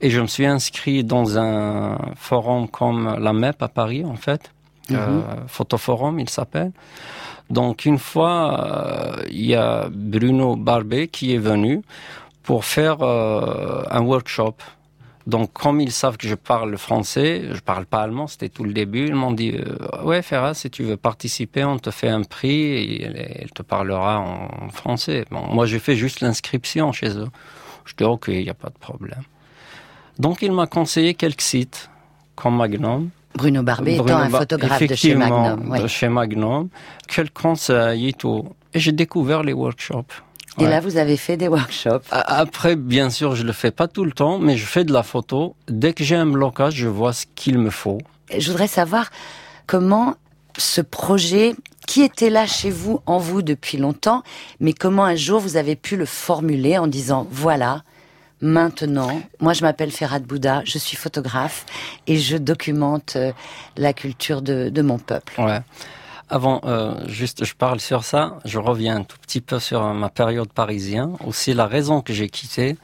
[0.00, 4.50] Et je me suis inscrit dans un forum comme la MEP à Paris, en fait.
[4.92, 6.72] Euh, Photoforum, il s'appelle.
[7.50, 11.82] Donc une fois, euh, il y a Bruno Barbet qui est venu
[12.42, 14.54] pour faire euh, un workshop.
[15.26, 18.72] Donc comme ils savent que je parle français, je parle pas allemand, c'était tout le
[18.72, 22.22] début, ils m'ont dit euh, ouais Ferrat, si tu veux participer, on te fait un
[22.22, 25.24] prix et elle, elle te parlera en français.
[25.32, 27.28] Bon, moi j'ai fait juste l'inscription chez eux.
[27.86, 29.22] Je dis ok, il n'y a pas de problème.
[30.18, 31.90] Donc il m'a conseillé quelques sites
[32.36, 33.10] comme Magnum.
[33.36, 35.78] Bruno Barbet étant un photographe de chez Magnum.
[35.78, 36.68] de chez Magnum.
[37.08, 38.44] Quel conseil et tout.
[38.74, 40.22] Et j'ai découvert les workshops.
[40.58, 40.70] Et Ouais.
[40.70, 42.06] là, vous avez fait des workshops.
[42.10, 45.02] Après, bien sûr, je le fais pas tout le temps, mais je fais de la
[45.02, 45.54] photo.
[45.68, 47.98] Dès que j'ai un blocage, je vois ce qu'il me faut.
[48.36, 49.10] Je voudrais savoir
[49.66, 50.14] comment
[50.56, 51.54] ce projet,
[51.86, 54.22] qui était là chez vous, en vous depuis longtemps,
[54.58, 57.82] mais comment un jour vous avez pu le formuler en disant voilà,
[58.40, 61.66] maintenant, moi je m'appelle Ferhat Bouddha, je suis photographe
[62.06, 63.32] et je documente euh,
[63.76, 65.40] la culture de, mon peuple.
[66.28, 68.40] Avant, euh, juste, je parle sur ça.
[68.44, 71.14] Je reviens un tout petit peu sur ma période parisienne.
[71.24, 72.76] Aussi, la raison que j'ai quitté,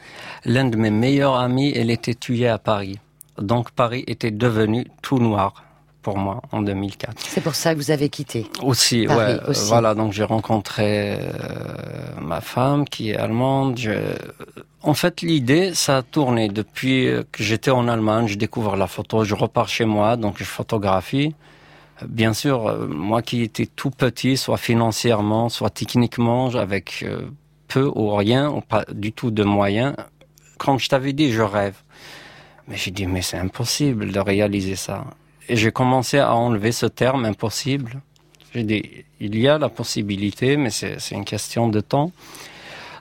[0.45, 3.01] l'un de mes meilleurs amis, elle était tué à Paris.
[3.39, 5.55] Donc, Paris était devenu tout noir
[6.03, 7.15] pour moi en 2004.
[7.19, 8.47] C'est pour ça que vous avez quitté.
[8.63, 9.41] Aussi, Paris ouais.
[9.45, 9.69] euh, aussi.
[9.69, 13.79] Voilà, donc j'ai rencontré euh, ma femme qui est allemande.
[13.79, 14.17] Je-
[14.83, 18.27] En fait, l'idée, ça a tourné depuis que j'étais en Allemagne.
[18.27, 21.35] Je découvre la photo, je repars chez moi, donc je photographie.
[22.09, 27.23] Bien sûr, euh, moi qui étais tout petit, soit financièrement, soit techniquement, avec euh,
[27.69, 29.95] peu ou rien, ou pas du tout de moyens,
[30.59, 31.77] comme je t'avais dit, je rêve.
[32.67, 35.05] Mais j'ai dit, mais c'est impossible de réaliser ça.
[35.53, 38.01] Et j'ai commencé à enlever ce terme impossible.
[38.55, 42.11] J'ai dit, il y a la possibilité, mais c'est une question de temps.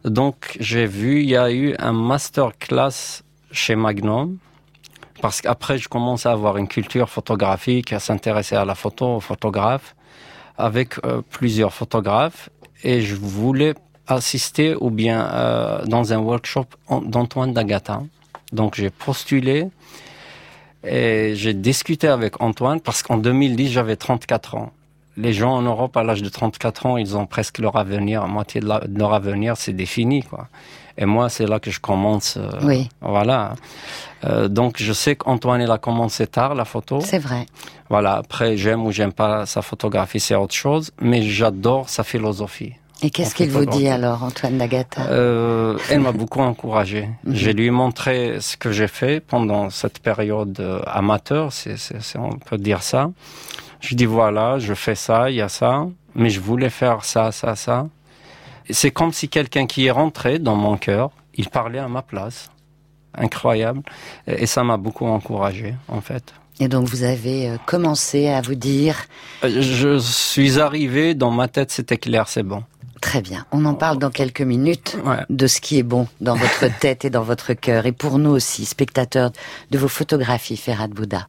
[0.04, 4.38] Donc, j'ai vu, il y a eu un masterclass chez Magnum
[5.22, 9.22] Parce qu'après, je commence à avoir une culture photographique, à s'intéresser à la photo, aux
[9.22, 9.96] photographes,
[10.58, 12.50] avec euh, plusieurs photographes.
[12.84, 13.76] Et je voulais
[14.08, 16.66] assister ou bien euh, dans un workshop
[17.06, 18.04] d'Antoine Dagata.
[18.52, 19.70] Donc j'ai postulé
[20.84, 24.72] et j'ai discuté avec Antoine parce qu'en 2010, j'avais 34 ans.
[25.18, 28.28] Les gens en Europe, à l'âge de 34 ans, ils ont presque leur avenir, à
[28.28, 28.68] moitié de,
[28.98, 30.48] leur avenir, c'est défini, quoi.
[30.98, 32.38] Et moi, c'est là que je commence.
[32.38, 32.90] Euh, oui.
[33.02, 33.56] Voilà.
[34.26, 37.00] Euh, donc, je sais qu'Antoine, il a commencé tard, la photo.
[37.02, 37.46] C'est vrai.
[37.90, 38.16] Voilà.
[38.16, 40.92] Après, j'aime ou j'aime pas sa photographie, c'est autre chose.
[41.00, 42.74] Mais j'adore sa philosophie.
[43.04, 47.10] Et qu'est-ce qu'il vous dit alors, Antoine Dagata euh, Elle m'a beaucoup encouragé.
[47.24, 47.36] Mhm.
[47.36, 51.76] Je lui ai montré ce que j'ai fait pendant cette période euh, amateur, c'est,
[52.18, 53.12] on peut dire ça.
[53.80, 57.32] Je dis voilà, je fais ça, il y a ça, mais je voulais faire ça,
[57.32, 57.88] ça, ça.
[58.70, 62.52] C'est comme si quelqu'un qui est rentré dans mon cœur, il parlait à ma place.
[63.14, 63.82] Incroyable.
[64.28, 66.34] Et ça m'a beaucoup encouragé, en fait.
[66.62, 68.96] Et donc vous avez euh, commencé à vous dire...
[69.44, 72.64] Euh, je suis arrivé, dans ma tête c'était clair, c'est bon.
[73.02, 73.46] Très bien.
[73.52, 74.96] On en parle dans quelques minutes
[75.30, 77.86] de ce qui est bon dans votre tête et dans votre cœur.
[77.86, 79.32] Et pour nous aussi, spectateurs
[79.72, 81.28] de vos photographies, Ferhat Bouddha.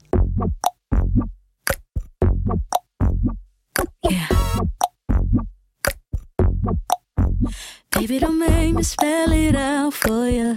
[7.90, 10.54] Baby, don't make me spell it out for you.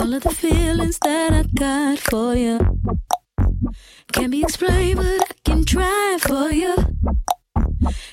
[0.00, 2.58] All of the feelings that I got for you.
[4.12, 6.74] Can't be explained, but I can try for you.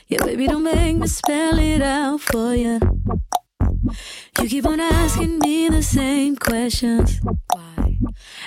[0.08, 2.80] Yeah, baby, don't make me spell it out for you.
[4.40, 7.20] You keep on asking me the same questions.
[7.54, 7.98] Why?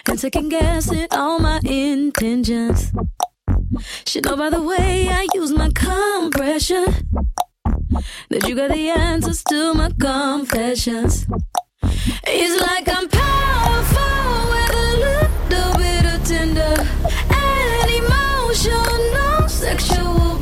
[0.08, 2.92] And second guessing all my intentions.
[4.06, 6.86] Should know by the way I use my compression
[8.30, 11.26] that you got the answers to my confessions.
[12.26, 16.74] It's like I'm powerful with a little bit of tender
[17.30, 20.37] and emotional sexual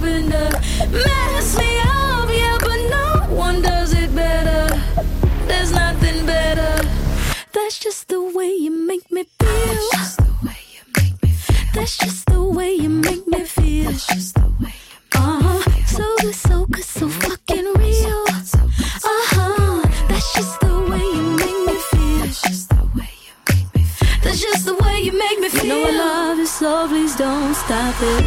[7.56, 9.48] That's just the way you make me feel.
[9.48, 11.66] That's just the way you make me feel.
[11.72, 13.84] That's just the way you make me feel.
[13.84, 15.70] That's just the way you make uh-huh.
[15.70, 15.96] me feel.
[15.96, 18.24] So good, so good, so fucking real.
[18.28, 19.82] Uh huh.
[20.06, 22.18] That's just the way you make me feel.
[22.20, 24.20] That's just the way you make me feel.
[24.22, 25.64] That's just the way you make me feel.
[25.64, 28.24] You know I love you, so please don't stop it.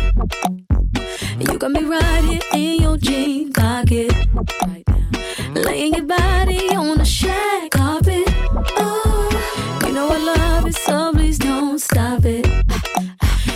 [1.40, 4.12] You got me right here in your jean pocket.
[4.66, 5.62] Right now.
[5.62, 8.09] Laying your body on the shag carpet.
[10.86, 12.46] So please don't stop it.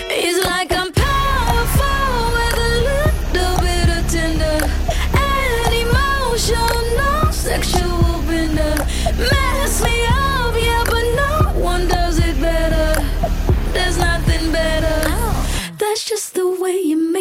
[0.10, 4.60] It's like I'm powerful with a little bit of tender
[5.32, 8.76] and emotional sexual bender.
[9.32, 13.02] Mess me up, yeah, but no one does it better.
[13.74, 15.00] There's nothing better.
[15.08, 15.74] Oh.
[15.80, 17.13] That's just the way you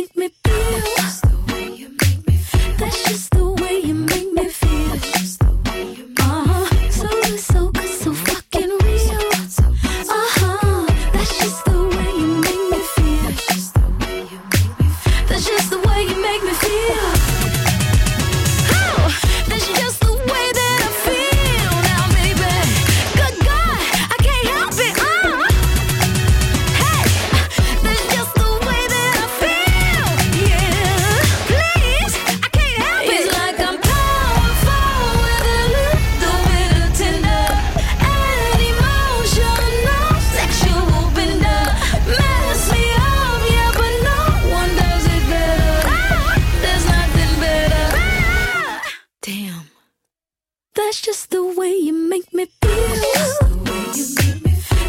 [50.92, 53.48] That's just the way you make me feel.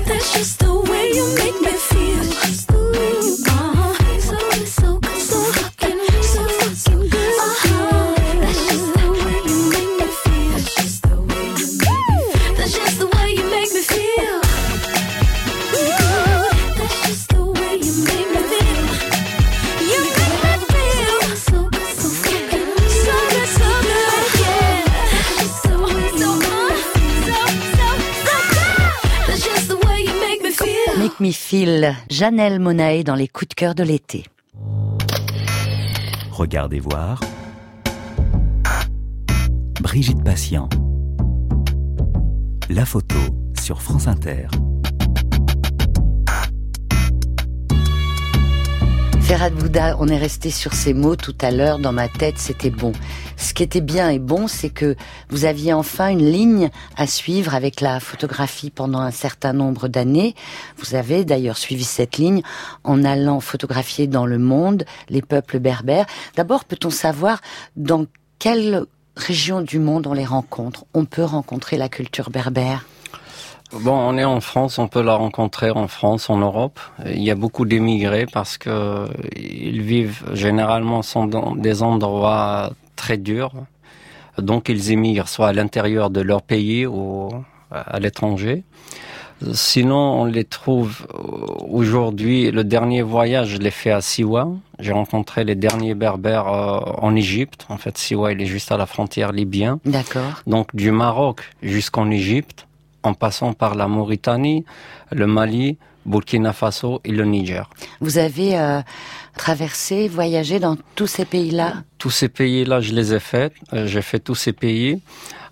[0.05, 0.92] That's just the way.
[32.09, 34.25] Janelle Monae dans les coups de cœur de l'été.
[36.31, 37.19] Regardez voir.
[39.81, 40.69] Brigitte Patient.
[42.69, 43.17] La photo
[43.59, 44.47] sur France Inter.
[49.23, 51.79] Ferhat Bouddha, on est resté sur ces mots tout à l'heure.
[51.79, 52.91] Dans ma tête, c'était bon.
[53.37, 54.95] Ce qui était bien et bon, c'est que
[55.29, 60.35] vous aviez enfin une ligne à suivre avec la photographie pendant un certain nombre d'années.
[60.77, 62.43] Vous avez d'ailleurs suivi cette ligne
[62.83, 66.05] en allant photographier dans le monde les peuples berbères.
[66.35, 67.39] D'abord, peut-on savoir
[67.77, 68.05] dans
[68.39, 70.85] quelle région du monde on les rencontre?
[70.93, 72.85] On peut rencontrer la culture berbère?
[73.81, 76.79] Bon, on est en France, on peut la rencontrer en France, en Europe.
[77.05, 83.53] Il y a beaucoup d'émigrés parce que ils vivent généralement dans des endroits très durs.
[84.37, 87.29] Donc ils émigrent soit à l'intérieur de leur pays ou
[87.71, 88.63] à l'étranger.
[89.51, 91.05] Sinon, on les trouve
[91.67, 92.51] aujourd'hui.
[92.51, 94.47] Le dernier voyage, je l'ai fait à Siwa.
[94.79, 97.65] J'ai rencontré les derniers berbères euh, en Égypte.
[97.69, 99.79] En fait, Siwa, il est juste à la frontière libyenne.
[99.85, 100.41] D'accord.
[100.47, 102.67] Donc du Maroc jusqu'en Égypte
[103.03, 104.65] en passant par la Mauritanie,
[105.11, 107.69] le Mali, Burkina Faso et le Niger.
[108.01, 108.81] Vous avez euh,
[109.37, 111.83] traversé, voyagé dans tous ces pays-là?
[111.97, 113.53] Tous ces pays-là, je les ai faits.
[113.73, 115.01] Euh, j'ai fait tous ces pays.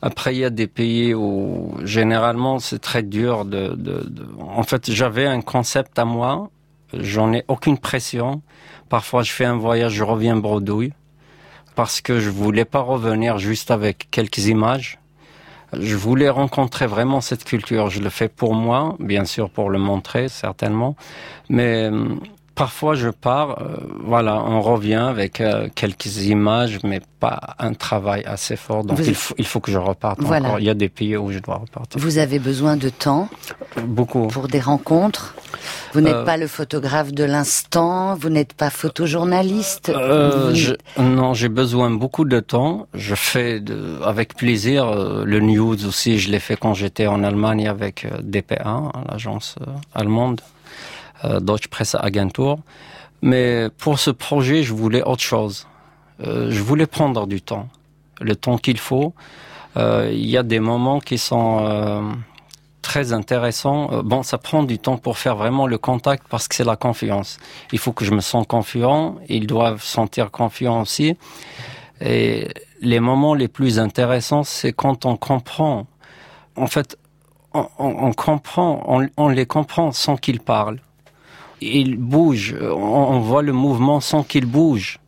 [0.01, 4.27] Après, il y a des pays où généralement c'est très dur de, de, de...
[4.39, 6.49] En fait, j'avais un concept à moi.
[6.93, 8.41] J'en ai aucune pression.
[8.89, 10.91] Parfois, je fais un voyage, je reviens bredouille
[11.75, 14.99] parce que je voulais pas revenir juste avec quelques images.
[15.73, 17.89] Je voulais rencontrer vraiment cette culture.
[17.89, 20.95] Je le fais pour moi, bien sûr pour le montrer certainement,
[21.49, 22.15] mais euh,
[22.55, 28.23] parfois je pars, euh, voilà, on revient avec euh, quelques images, mais pas un travail
[28.25, 28.83] assez fort.
[28.83, 30.47] Donc Vous- il, faut, il faut que je reparte Voilà.
[30.49, 30.59] encore.
[30.59, 31.99] Il y a des pays où je dois repartir.
[32.01, 33.29] Vous avez besoin de temps
[33.83, 34.27] Beaucoup.
[34.27, 35.35] pour des rencontres
[35.93, 41.33] Vous n'êtes Euh, pas le photographe de l'instant Vous n'êtes pas photojournaliste Vous- je- non,
[41.33, 42.87] j'ai besoin beaucoup de temps.
[42.93, 44.93] Je fais de, avec plaisir
[45.25, 46.17] le news aussi.
[46.19, 50.41] Je l'ai fait quand j'étais en Allemagne avec DPA, l'agence euh, allemande,
[51.25, 52.57] euh, Deutsche Presseagentur.
[53.21, 55.67] Mais pour ce projet, je voulais autre chose.
[56.25, 57.67] Euh, je voulais prendre du temps,
[58.19, 59.13] le temps qu'il faut.
[59.77, 62.13] Euh, Il y a des moments qui sont
[62.81, 63.89] très intéressants.
[63.91, 66.75] Euh, Bon, ça prend du temps pour faire vraiment le contact parce que c'est la
[66.75, 67.37] confiance.
[67.71, 69.17] Il faut que je me sente confiant.
[69.29, 71.15] Ils doivent se sentir confiants aussi.
[72.01, 72.47] Et
[72.81, 75.85] les moments les plus intéressants, c'est quand on comprend.
[76.55, 76.97] En fait,
[77.53, 80.81] on, on- on comprend, on, on les comprend sans qu'ils parlent.
[81.61, 84.99] Ils bougent, on, voit le mouvement sans qu'ils bougent.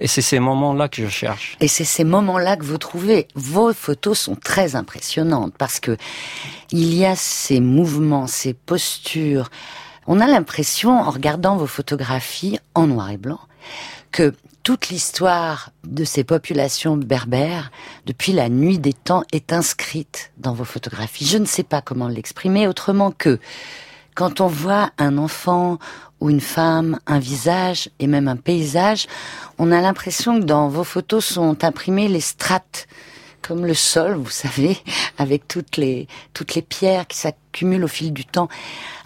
[0.00, 1.56] Et c'est ces moments-là que je cherche.
[1.60, 3.28] Et c'est ces moments-là que vous trouvez.
[3.34, 5.96] Vos photos sont très impressionnantes parce que
[6.72, 9.50] il y a ces mouvements, ces postures.
[10.06, 13.40] On a l'impression, en regardant vos photographies en noir et blanc,
[14.10, 17.70] que toute l'histoire de ces populations berbères,
[18.06, 21.26] depuis la nuit des temps, est inscrite dans vos photographies.
[21.26, 23.38] Je ne sais pas comment l'exprimer autrement que
[24.14, 25.78] quand on voit un enfant
[26.20, 29.06] ou une femme, un visage et même un paysage,
[29.58, 32.86] on a l'impression que dans vos photos sont imprimées les strates,
[33.42, 34.76] comme le sol, vous savez,
[35.18, 38.48] avec toutes les, toutes les pierres qui s'accumulent au fil du temps.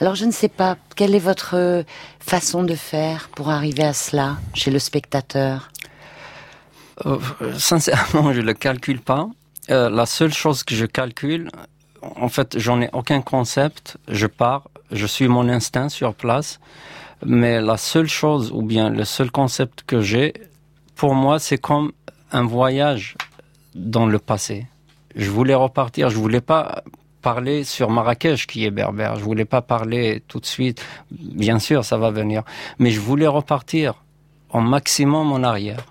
[0.00, 1.84] Alors je ne sais pas, quelle est votre
[2.18, 5.70] façon de faire pour arriver à cela chez le spectateur?
[7.06, 7.18] Euh,
[7.58, 9.28] sincèrement, je le calcule pas.
[9.70, 11.50] Euh, la seule chose que je calcule,
[12.02, 13.96] en fait, j'en ai aucun concept.
[14.08, 16.60] Je pars, je suis mon instinct sur place.
[17.24, 20.34] Mais la seule chose, ou bien le seul concept que j'ai,
[20.94, 21.92] pour moi, c'est comme
[22.32, 23.16] un voyage
[23.74, 24.66] dans le passé.
[25.16, 26.82] Je voulais repartir, je voulais pas
[27.22, 29.16] parler sur Marrakech qui est berbère.
[29.16, 30.84] Je voulais pas parler tout de suite.
[31.10, 32.42] Bien sûr, ça va venir.
[32.78, 33.94] Mais je voulais repartir
[34.50, 35.86] en maximum en arrière.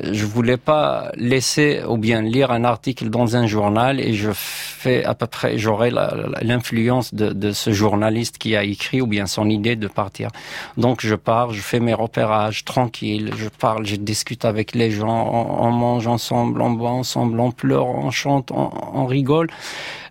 [0.00, 5.04] Je voulais pas laisser ou bien lire un article dans un journal et je fais
[5.04, 9.26] à peu près, j'aurai la- la- l'influence de, ce journaliste qui a écrit ou bien
[9.26, 10.30] son idée de partir.
[10.78, 15.30] Donc je pars, je fais mes repérages tranquille, je parle, je discute avec les gens,
[15.60, 19.48] on, mange ensemble, on boit ensemble, on pleure, on chante, on rigole.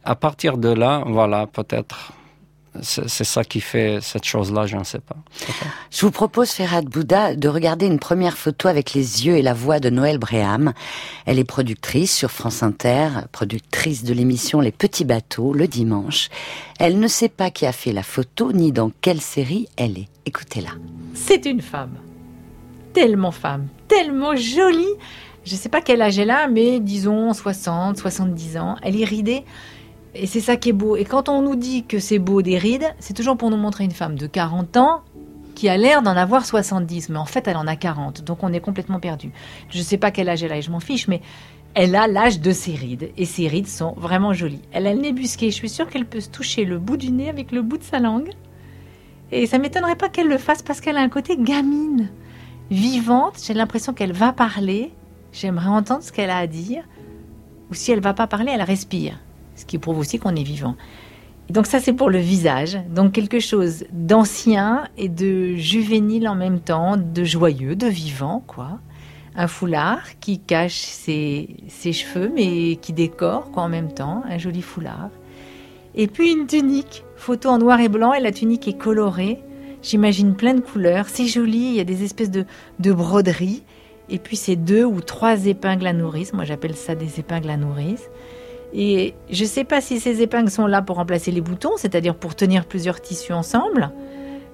[0.06, 2.14] À partir de là, voilà, peut-être.
[2.82, 5.18] C'est ça qui fait cette chose-là, je ne sais pas.
[5.92, 9.54] Je vous propose, Ferhat Bouddha, de regarder une première photo avec les yeux et la
[9.54, 10.72] voix de Noël Bréham.
[11.26, 16.30] Elle est productrice sur France Inter, productrice de l'émission Les Petits Bateaux, le dimanche.
[16.80, 20.08] Elle ne sait pas qui a fait la photo, ni dans quelle série elle est.
[20.26, 20.70] Écoutez-la.
[21.14, 21.98] C'est une femme.
[22.94, 24.96] Tellement femme, tellement jolie.
[25.44, 28.76] Je ne sais pas quel âge elle a, mais disons 60, 70 ans.
[28.82, 29.44] Elle est ridée.
[30.14, 30.96] Et c'est ça qui est beau.
[30.96, 33.86] Et quand on nous dit que c'est beau des rides, c'est toujours pour nous montrer
[33.86, 35.02] une femme de 40 ans
[35.56, 37.10] qui a l'air d'en avoir 70.
[37.10, 38.24] Mais en fait, elle en a 40.
[38.24, 39.32] Donc on est complètement perdu.
[39.70, 41.22] Je ne sais pas quel âge elle a et je m'en fiche, mais
[41.74, 43.12] elle a l'âge de ses rides.
[43.16, 44.62] Et ses rides sont vraiment jolies.
[44.74, 45.50] Elle a le nez busqué.
[45.50, 47.84] Je suis sûre qu'elle peut se toucher le bout du nez avec le bout de
[47.84, 48.32] sa langue.
[49.32, 52.10] Et ça m'étonnerait pas qu'elle le fasse parce qu'elle a un côté gamine.
[52.70, 54.92] vivante, j'ai l'impression qu'elle va parler.
[55.32, 56.84] J'aimerais entendre ce qu'elle a à dire.
[57.70, 59.18] Ou si elle va pas parler, elle respire.
[59.62, 60.76] Ce qui prouve aussi qu'on est vivant.
[61.52, 62.80] Donc ça, c'est pour le visage.
[62.90, 68.80] Donc quelque chose d'ancien et de juvénile en même temps, de joyeux, de vivant, quoi.
[69.36, 74.24] Un foulard qui cache ses, ses cheveux, mais qui décore, quoi, en même temps.
[74.28, 75.10] Un joli foulard.
[75.94, 77.04] Et puis une tunique.
[77.18, 79.44] Photo en noir et blanc, et la tunique est colorée.
[79.84, 81.06] J'imagine plein de couleurs.
[81.08, 82.46] C'est joli, il y a des espèces de,
[82.80, 83.62] de broderies.
[84.10, 86.34] Et puis c'est deux ou trois épingles à nourrice.
[86.34, 88.10] Moi, j'appelle ça des épingles à nourrice.
[88.74, 92.16] Et je ne sais pas si ces épingles sont là pour remplacer les boutons, c'est-à-dire
[92.16, 93.92] pour tenir plusieurs tissus ensemble,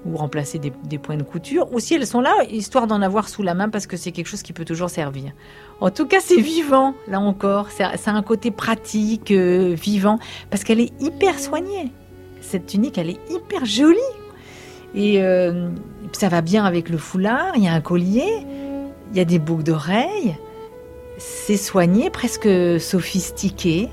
[0.06, 3.44] ou remplacer des, points de couture, ou si elles sont là histoire d'en avoir sous
[3.44, 5.32] la main parce que c'est quelque chose qui peut toujours servir.
[5.82, 7.70] En tout cas, c'est vivant, là encore.
[7.72, 11.92] Ça, ça a un côté pratique, euh, vivant, parce qu'elle est hyper soignée.
[12.42, 13.98] Cette tunique, elle est hyper jolie.
[14.96, 15.70] Et euh,
[16.14, 18.46] ça va bien avec le foulard, il y a un collier,
[19.12, 20.38] il y a des boucles d'oreilles.
[21.18, 22.50] C'est soigné, presque
[22.80, 23.90] sophistiqué.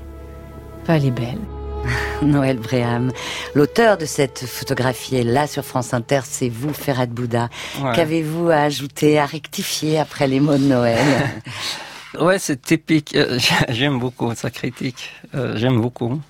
[0.85, 1.39] Enfin, elle est belle.
[2.21, 3.11] Noël Bréham,
[3.55, 7.49] l'auteur de cette photographie est là sur France Inter, c'est vous, Ferhat Bouddha.
[7.81, 7.91] Ouais.
[7.95, 11.03] Qu'avez-vous à ajouter, à rectifier après les mots de Noël
[12.19, 13.15] Ouais, c'est typique.
[13.15, 15.11] Euh, J'aime beaucoup sa critique.
[15.33, 16.21] Euh, J'aime beaucoup.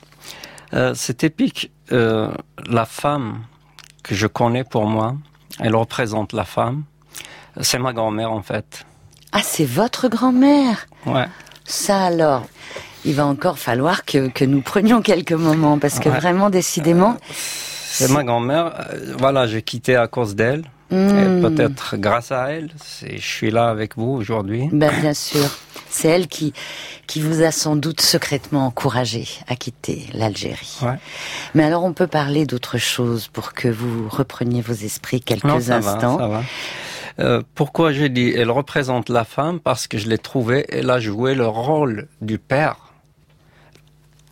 [0.73, 1.69] Euh, c'est typique.
[1.91, 2.31] euh,
[2.65, 3.43] la femme
[4.03, 5.15] que je connais pour moi,
[5.59, 6.83] elle représente la femme.
[7.61, 8.85] C'est ma grand-mère en fait.
[9.33, 11.27] Ah, c'est votre grand-mère Ouais.
[11.65, 12.45] Ça alors,
[13.05, 16.19] il va encore falloir que, que nous prenions quelques moments, parce que Ouais.
[16.19, 17.17] vraiment, décidément...
[17.87, 18.73] C'est ma grand-mère.
[18.91, 20.63] Euh, Voilà, j'ai quitté à cause d'elle.
[20.91, 24.69] Hmm, peut-être grâce à elle, c'est- je suis là avec vous aujourd'hui.
[24.71, 25.45] Ben, bien sûr.
[25.89, 26.53] C'est elle qui,
[27.07, 30.77] qui vous a sans doute secrètement encouragé à quitter l'Algérie.
[30.83, 30.97] Ouais.
[31.55, 35.59] Mais alors, on peut parler d'autre chose pour que vous repreniez vos esprits quelques Non,
[35.59, 36.17] ça instants.
[36.17, 36.43] va, ça va.
[37.19, 39.59] Euh, pourquoi j'ai dit elle représente la femme?
[39.61, 42.84] Parce que je l'ai trouvée, elle a joué le rôle du père,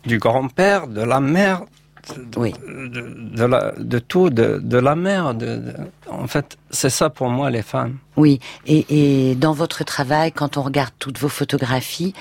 [0.06, 1.62] du grand-père, de la mère,
[2.08, 2.52] de, Oui.
[2.66, 5.34] de, de la, de tout, de, de la mère.
[5.34, 5.62] De,
[6.10, 7.96] En fait, c'est ça pour moi les femmes.
[8.16, 12.14] Oui, et, et dans votre travail, quand on regarde toutes vos photographies,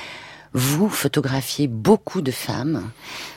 [0.54, 2.84] vous photographiez beaucoup de femmes,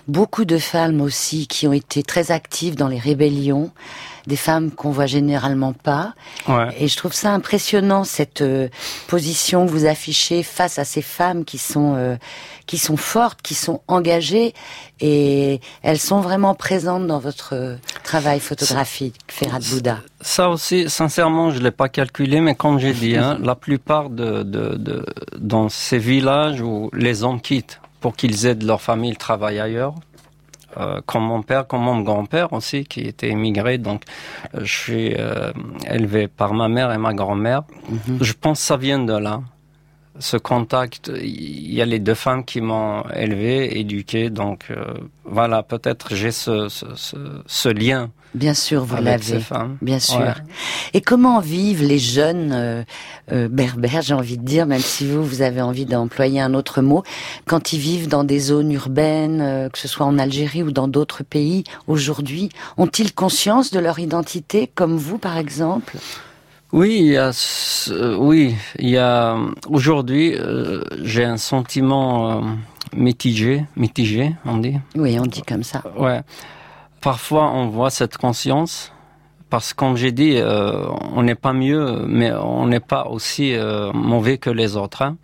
[0.07, 3.71] beaucoup de femmes aussi qui ont été très actives dans les rébellions,
[4.27, 6.14] des femmes qu'on voit généralement pas.
[6.47, 6.75] Ouais.
[6.79, 8.69] Et je trouve ça impressionnant cette euh,
[9.07, 12.17] position que vous affichez face à ces femmes qui sont euh,
[12.67, 14.53] qui sont fortes, qui sont engagées
[15.01, 19.99] et elles sont vraiment présentes dans votre travail photographique, Ferhat Bouddha.
[20.21, 24.43] Ça aussi, sincèrement, je l'ai pas calculé, mais comme j'ai dit, hein, la plupart de,
[24.43, 25.05] de, de
[25.39, 29.95] dans ces villages où les hommes quittent pour qu'ils aident leur famille, ils travaillent ailleurs.
[30.79, 34.03] Euh, comme mon père, comme mon grand-père aussi, qui était émigré, donc
[34.55, 35.51] euh, je suis euh,
[35.89, 37.63] élevé par ma mère et ma grand-mère.
[37.89, 38.19] Mhm.
[38.21, 39.41] Je pense que ça vient de là.
[40.19, 44.95] Ce contact, il y a les deux femmes qui m'ont élevé, éduqué, donc euh,
[45.25, 49.41] voilà, peut-être j'ai ce, ce, ce, ce lien Bien sûr, vous l'avez.
[49.41, 49.79] femmes.
[49.81, 50.19] Bien sûr.
[50.19, 50.35] Ouais.
[50.93, 52.83] Et comment vivent les jeunes euh,
[53.33, 56.83] euh, berbères, j'ai envie de dire, même si vous, vous avez envie d'employer un autre
[56.83, 57.03] mot,
[57.47, 61.23] quand ils vivent dans des zones urbaines, que ce soit en Algérie ou dans d'autres
[61.23, 65.97] pays aujourd'hui, ont-ils conscience de leur identité, comme vous par exemple?
[66.73, 67.31] Oui, il y a,
[67.91, 69.37] euh, oui, il y a
[69.69, 72.41] aujourd'hui, euh, j'ai un sentiment euh,
[72.95, 74.77] mitigé, mitigé, on dit.
[74.97, 75.83] Oui, on dit comme ça.
[75.97, 76.23] Ouais.
[77.01, 78.93] Parfois, on voit cette conscience
[79.49, 83.55] parce que, comme j'ai dit, euh, on n'est pas mieux, mais on n'est pas aussi
[83.55, 85.03] euh, mauvais que les autres.
[85.03, 85.17] hein.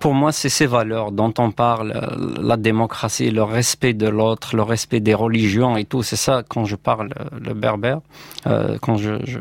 [0.00, 4.56] Pour moi, c'est ces valeurs dont on parle, euh, la démocratie, le respect de l'autre,
[4.56, 6.02] le respect des religions et tout.
[6.02, 8.00] C'est ça quand je parle euh, le berbère,
[8.46, 9.40] euh, quand je, je,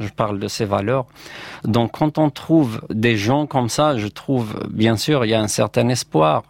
[0.00, 1.06] je parle de ces valeurs.
[1.62, 5.40] Donc, quand on trouve des gens comme ça, je trouve, bien sûr, il y a
[5.40, 6.42] un certain espoir.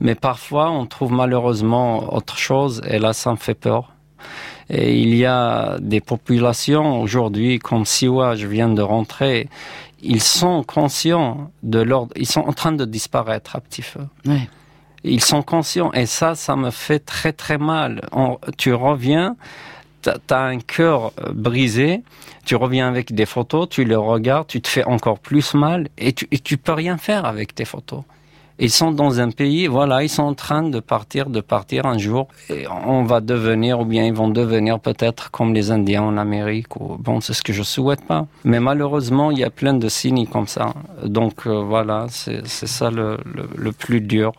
[0.00, 3.94] Mais parfois, on trouve malheureusement autre chose, et là, ça me fait peur.
[4.68, 9.48] Et il y a des populations aujourd'hui, comme Siwa, je viens de rentrer,
[10.02, 14.06] ils sont conscients de l'ordre, ils sont en train de disparaître à petit feu.
[14.26, 14.48] Ouais.
[15.04, 18.06] Ils sont conscients, et ça, ça me fait très très mal.
[18.12, 19.36] On- tu reviens,
[20.02, 22.02] t'as as un cœur euh, brisé,
[22.44, 26.12] tu reviens avec des photos, tu les regardes, tu te fais encore plus mal, et
[26.12, 28.02] tu, et tu peux rien faire avec tes photos.
[28.62, 31.96] Ils sont dans un pays, voilà, ils sont en train de partir, de partir un
[31.96, 32.28] jour.
[32.50, 36.76] Et on va devenir, ou bien ils vont devenir peut-être comme les Indiens en Amérique.
[36.76, 38.26] Ou, bon, c'est ce que je souhaite pas.
[38.44, 40.74] Mais malheureusement, il y a plein de signes comme ça.
[41.04, 43.16] Donc euh, voilà, c'est ça le,
[43.56, 44.32] le plus dur.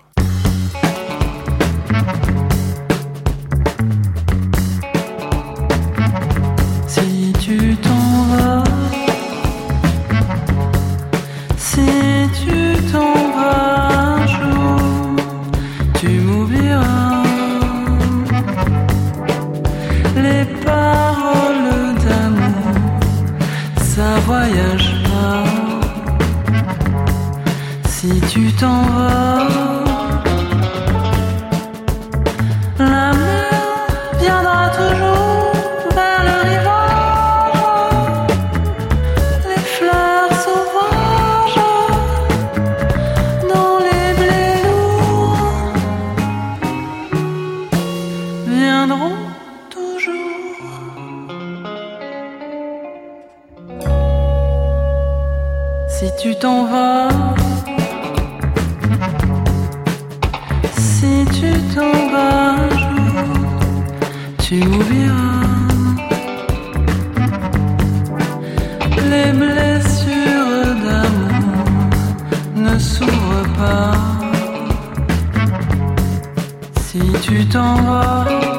[28.32, 29.50] tu t'en vas.
[32.80, 33.52] La mer
[34.22, 35.52] viendra toujours
[35.98, 38.32] vers le rivage.
[39.50, 41.62] Les fleurs sauvages
[43.52, 45.76] dans les blés lourds
[48.48, 49.20] viendront
[49.70, 50.56] toujours.
[55.90, 57.31] Si tu t'en vas.
[61.74, 62.56] t'en vas,
[64.44, 65.42] tu oublieras
[69.12, 71.90] les blessures d'amour
[72.56, 73.94] ne s'ouvrent pas
[76.80, 78.51] si tu t'en vas.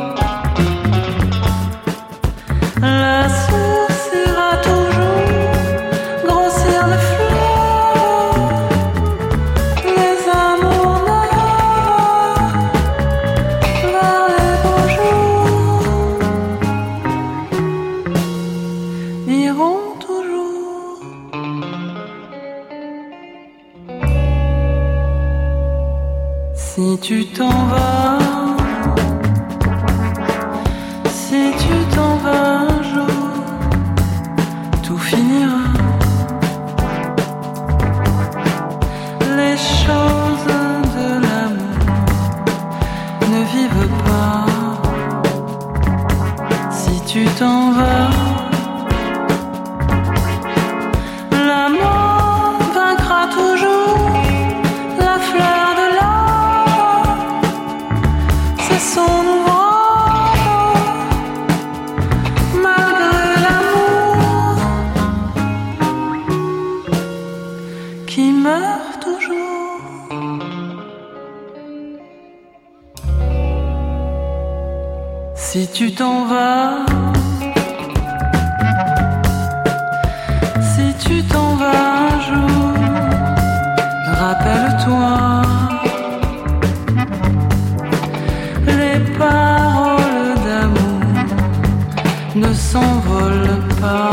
[92.70, 93.48] s'envole
[93.80, 94.10] pas.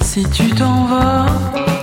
[0.00, 1.75] Si tu t'en vas.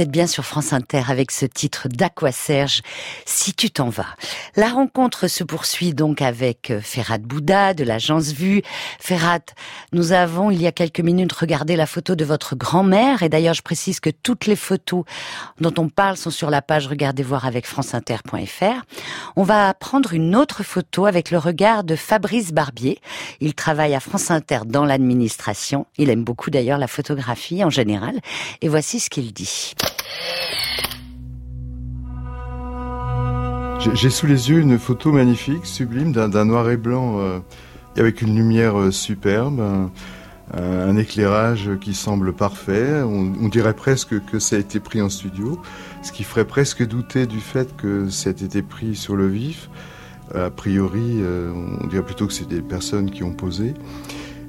[0.00, 2.80] Êtes bien sur France Inter avec ce titre d'Aqua Serge,
[3.26, 4.16] Si tu t'en vas.
[4.56, 8.62] La rencontre se poursuit donc avec euh, Ferrat Bouddha de l'agence Vue.
[8.98, 9.40] Ferrat,
[9.92, 13.52] nous avons il y a quelques minutes regardé la photo de votre grand-mère et d'ailleurs
[13.52, 15.04] je précise que toutes les photos
[15.60, 18.86] dont on parle sont sur la page Regardez voir avec franceinter.fr.
[19.36, 23.02] On va prendre une autre photo avec le regard de Fabrice Barbier.
[23.40, 25.86] Il travaille à France Inter dans l'administration.
[25.98, 28.18] Il aime beaucoup d'ailleurs la photographie en général.
[28.62, 29.74] Et voici ce qu'il dit.
[33.94, 37.38] J'ai sous les yeux une photo magnifique, sublime, d'un noir et blanc euh,
[37.96, 39.90] avec une lumière euh, superbe,
[40.54, 43.02] un, éclairage qui semble parfait.
[43.02, 45.60] On, dirait presque que ça a été pris en studio,
[46.02, 49.70] ce qui ferait presque douter du fait que ça ait été pris sur le vif.
[50.34, 53.74] A priori, euh, on dirait plutôt que c'est des personnes qui ont posé.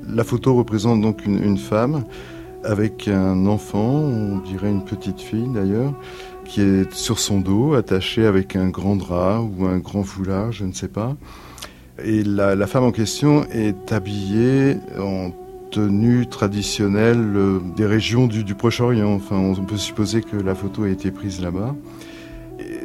[0.08, 2.04] La photo représente donc une femme
[2.64, 5.94] avec un enfant, on dirait une petite fille d'ailleurs,
[6.46, 10.66] qui est sur son dos, attachée avec un grand drap ou un grand foulard, je
[10.66, 11.16] ne sais pas.
[12.04, 15.32] Et la, femme en question est habillée en
[15.72, 19.14] tenue traditionnelle euh, des régions du, Proche-Orient.
[19.14, 21.76] Enfin, on, peut supposer que la photo a été prise là-bas.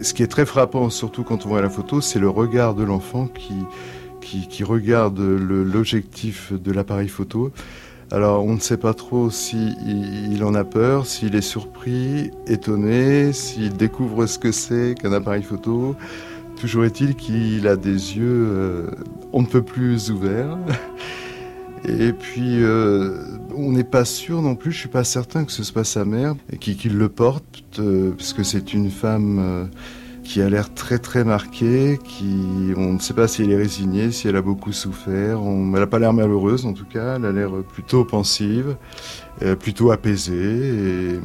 [0.03, 2.85] Ce qui est très frappant, surtout quand on voit la photo, c'est le regard de
[2.85, 7.51] l'enfant qui, regarde l'objectif de l'appareil photo.
[8.13, 13.33] Alors, on ne sait pas trop si il, en a peur, s'il est surpris, étonné,
[13.33, 15.97] s'il découvre ce que c'est qu'un appareil photo.
[16.61, 18.91] Toujours est-il qu'il a des yeux, euh,
[19.33, 20.57] on ne peut plus ouverts.
[21.89, 25.63] Et puis, euh, on n'est pas sûr non plus, je suis pas certain que ce
[25.63, 29.65] soit sa mère qui, qui le porte, euh, puisque c'est une femme euh,
[30.27, 34.11] qui a l'air très très marquée, qui, on ne sait pas si elle est résignée,
[34.11, 35.43] si elle a beaucoup souffert.
[35.43, 38.77] On, elle n'a pas l'air malheureuse en tout cas, elle a l'air plutôt pensive,
[39.43, 41.21] euh, plutôt apaisée.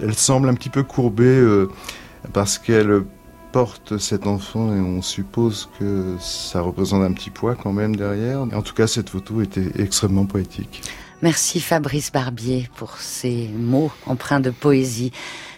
[0.00, 1.68] Elle semble un petit peu courbée euh,
[2.32, 3.02] parce qu'elle
[3.52, 8.42] porte cet enfant et on suppose que ça représente un petit poids quand même derrière.
[8.42, 10.82] En tout cas, cette photo était extrêmement poétique.
[11.20, 15.10] Merci Fabrice Barbier pour ces mots empreints de poésie.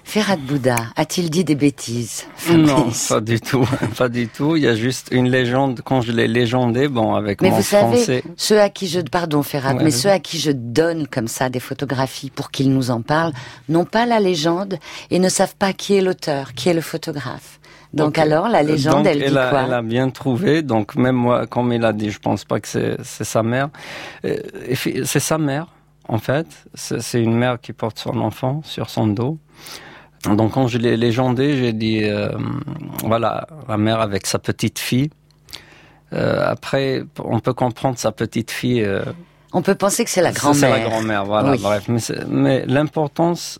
[0.05, 4.57] Ferhat Bouddha a-t-il dit des bêtises Non, pas du tout, pas du tout.
[4.57, 5.83] Il y a juste une légende.
[5.85, 9.43] Quand je l'ai légendé, bon, avec Mais mon vous savez, ceux à qui je pardon
[9.43, 12.91] Ferhat, Ouais, mais ceux à qui je donne comme ça des photographies pour qu'ils nous
[12.91, 13.35] en parlent,
[13.69, 14.79] n'ont pas la légende
[15.11, 17.60] et ne savent pas qui est l'auteur, qui est le photographe.
[17.93, 20.63] Donc alors la légende, Donc, elle dit a, quoi Elle a bien trouvé.
[20.63, 23.69] Donc même moi, comme il a dit, je pense pas que c'est sa mère.
[24.25, 24.37] Euh,
[25.05, 25.67] C'est sa mère,
[26.09, 26.47] en fait.
[26.75, 29.39] C'est une mère qui porte son enfant sur son dos.
[30.25, 32.29] Donc quand je l'ai légendé, j'ai dit, euh,
[33.05, 35.11] voilà, la mère avec sa petite fille.
[36.13, 38.83] Euh, après, on peut comprendre sa petite fille.
[38.85, 39.03] euh,
[39.53, 40.61] On peut penser que c'est la grand-mère.
[40.61, 41.53] C'est la grand-mère, voilà.
[41.53, 41.59] Oui.
[41.63, 41.89] Bref,
[42.29, 43.59] mais, l'importance,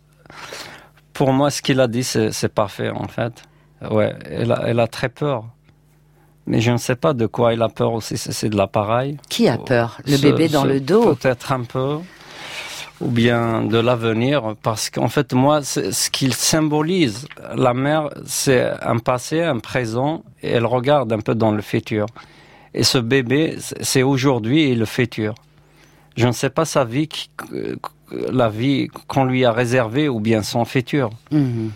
[1.13, 3.33] pour moi, ce qu'il a dit, c'est parfait, en fait.
[3.89, 5.45] Ouais, elle a, elle a très peur.
[6.47, 8.17] Mais je ne sais pas de quoi elle a peur aussi.
[8.17, 9.17] C'est de l'appareil.
[9.29, 9.99] Qui a peur?
[10.05, 11.15] Le Ce- bébé dans le dos?
[11.15, 11.97] Peut-être un peu.
[12.99, 14.55] Ou bien de l'avenir.
[14.61, 20.49] Parce qu'en fait, moi, ce qu'il symbolise, la mère, c'est un passé, un présent, et
[20.49, 22.05] elle regarde un peu dans le futur.
[22.73, 25.35] Et ce bébé, c'est aujourd'hui et le futur.
[26.15, 27.07] Je ne sais pas sa vie,
[28.31, 31.09] la vie qu'on lui a réservée ou bien son futur.
[31.31, 31.71] Mhm,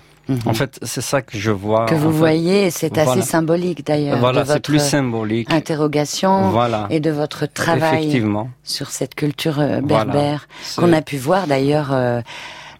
[0.45, 1.85] En fait, c'est ça que je vois.
[1.85, 2.17] que vous fait.
[2.17, 5.51] voyez, c'est assez symbolique d'ailleurs Voilà, c'est plus symbolique.
[5.53, 6.87] interrogation Voilà.
[6.89, 8.49] et de votre travail Effectivement.
[8.63, 10.05] sur cette culture euh, Voilà.
[10.05, 10.47] berbère
[10.77, 12.21] qu'on a pu voir d'ailleurs euh,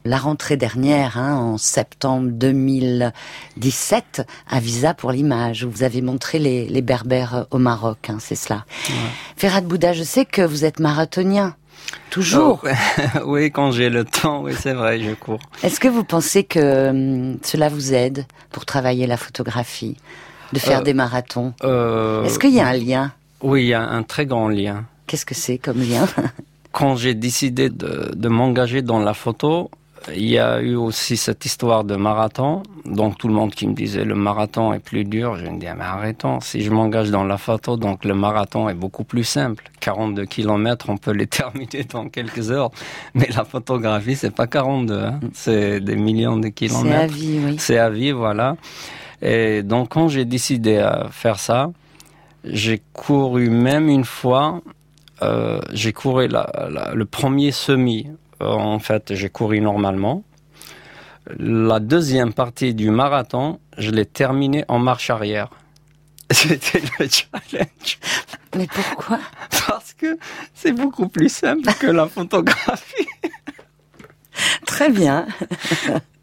[0.06, 6.40] la rentrée dernière, hein, en septembre 2017, à Visa pour l'image, où vous avez montré
[6.40, 8.66] les, les berbères euh, au Maroc, hein, c'est cela.
[9.38, 11.56] Ferhat Bouddha, je sais que vous êtes marathonien,
[12.10, 12.62] toujours.
[12.64, 15.40] Oh, oui, quand j'ai le temps, oui, c'est vrai, je cours.
[15.64, 19.98] Est-ce que vous pensez que hum, cela vous aide pour travailler la photographie,
[20.54, 21.54] de faire Euh, des marathons?
[21.64, 23.12] Euh, Est-ce qu'il y a un lien?
[23.42, 24.86] Oui, il y a un très grand lien.
[25.08, 26.08] Qu'est-ce que c'est comme lien?
[26.72, 29.70] Quand j'ai décidé de, de m'engager dans la photo,
[30.14, 32.62] il y a eu aussi cette histoire de marathon.
[32.86, 35.68] Donc tout le monde qui me disait le marathon est plus dur, je me dis
[35.68, 36.40] ah, mais arrêtons.
[36.42, 39.64] Si je m'engage dans la photo, donc le marathon est beaucoup plus simple.
[39.80, 42.70] 42 kilomètres, on peut les terminer dans quelques heures.
[43.16, 45.20] Mais la photographie, c'est pas 42, hein.
[45.34, 47.14] c'est des millions de C'est à kilomètres.
[47.14, 47.56] vie, oui.
[47.58, 48.58] C'est à vie, voilà.
[49.22, 51.72] Et donc, quand j'ai décidé à faire ça,
[52.44, 54.62] j'ai couru même une fois.
[55.24, 58.06] euh, j'ai couru la- la- le premier semi.
[58.42, 60.24] Euh, en fait, j'ai couru normalement.
[61.38, 65.50] La deuxième partie du marathon, je l'ai terminé en marche arrière.
[66.32, 68.00] C'était le challenge
[68.56, 69.20] Mais pourquoi?
[69.68, 70.18] Parce que
[70.54, 73.08] c'est beaucoup plus simple que la photographie.
[74.66, 75.28] Très bien.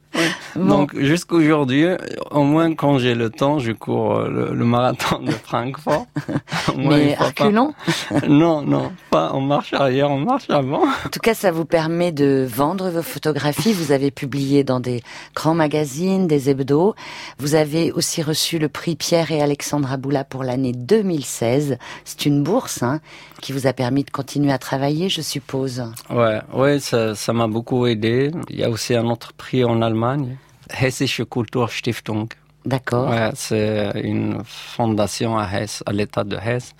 [0.54, 0.66] Bon.
[0.66, 1.86] Donc jusqu'aujourd'hui,
[2.30, 6.06] au moins quand j'ai le temps, je cours euh, le, le marathon de Francfort.
[6.76, 7.74] Moins Mais reculons.
[8.28, 10.82] Non, non, pas en marche arrière, en marche avant.
[10.84, 13.72] En tout cas, ça vous permet de vendre vos photographies.
[13.72, 15.02] Vous avez publié dans des
[15.34, 16.94] grands magazines, des hebdos.
[17.38, 21.78] Vous avez aussi reçu le prix Pierre et Alexandra Boula pour l'année 2016.
[22.04, 23.00] C'est une bourse hein,
[23.42, 25.84] qui vous a permis de continuer à travailler, je suppose.
[26.08, 28.30] Ouais, ouais, ça, ça m'a beaucoup aidé.
[28.48, 30.38] Il y a aussi un autre prix en Allemagne,
[30.80, 32.28] Hessische Kulturstiftung.
[32.64, 33.10] D'accord.
[33.10, 36.72] Ouais, c'est une fondation à Hesse, à l'état de Hesse,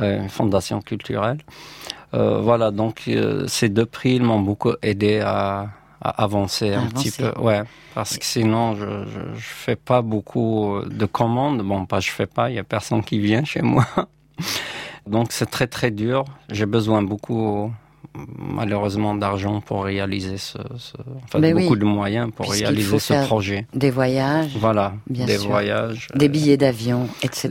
[0.00, 1.38] euh, une fondation culturelle.
[2.14, 5.68] Euh, voilà, donc euh, ces deux prix ils m'ont beaucoup aidé à,
[6.02, 7.10] à avancer À un avancer.
[7.10, 7.40] petit peu.
[7.40, 7.62] Ouais,
[7.94, 11.62] parce que sinon je, je, je fais pas beaucoup de commandes.
[11.62, 13.86] Bon, pas je fais pas, il y a personne qui vient chez moi.
[15.06, 16.24] Donc c'est très très dur.
[16.50, 17.72] J'ai besoin beaucoup
[18.38, 21.78] malheureusement d'argent pour réaliser ce, ce enfin Ben beaucoup oui.
[21.78, 23.66] de moyens pour réaliser ce projet.
[23.74, 25.50] Des voyages, Voilà, Bien des sûr.
[25.50, 26.08] voyages.
[26.14, 27.48] des euh, billets d'avion, etc.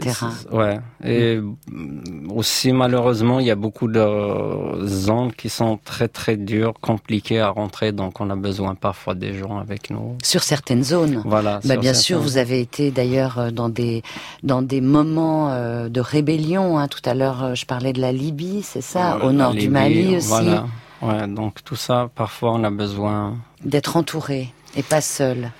[0.51, 0.80] Ouais.
[1.03, 6.74] Et mm, aussi malheureusement, il y a beaucoup de zones qui sont très très dures,
[6.82, 10.18] compliquées à rentrer, donc on a besoin parfois des gens avec nous.
[10.24, 11.22] Sur certaines zones.
[11.26, 11.59] Voilà.
[11.65, 14.03] Bah, bien sûr, vous avez été d'ailleurs euh, dans des
[14.43, 16.78] dans des moments euh, de rébellion.
[16.78, 16.88] hein.
[16.88, 20.28] Tout à l'heure, je parlais de la Libye, c'est ça, au nord du Mali aussi,
[20.28, 20.57] Voilà.
[21.01, 23.38] Ouais, donc tout ça, parfois on a besoin.
[23.64, 25.51] d'être entouré et pas seul.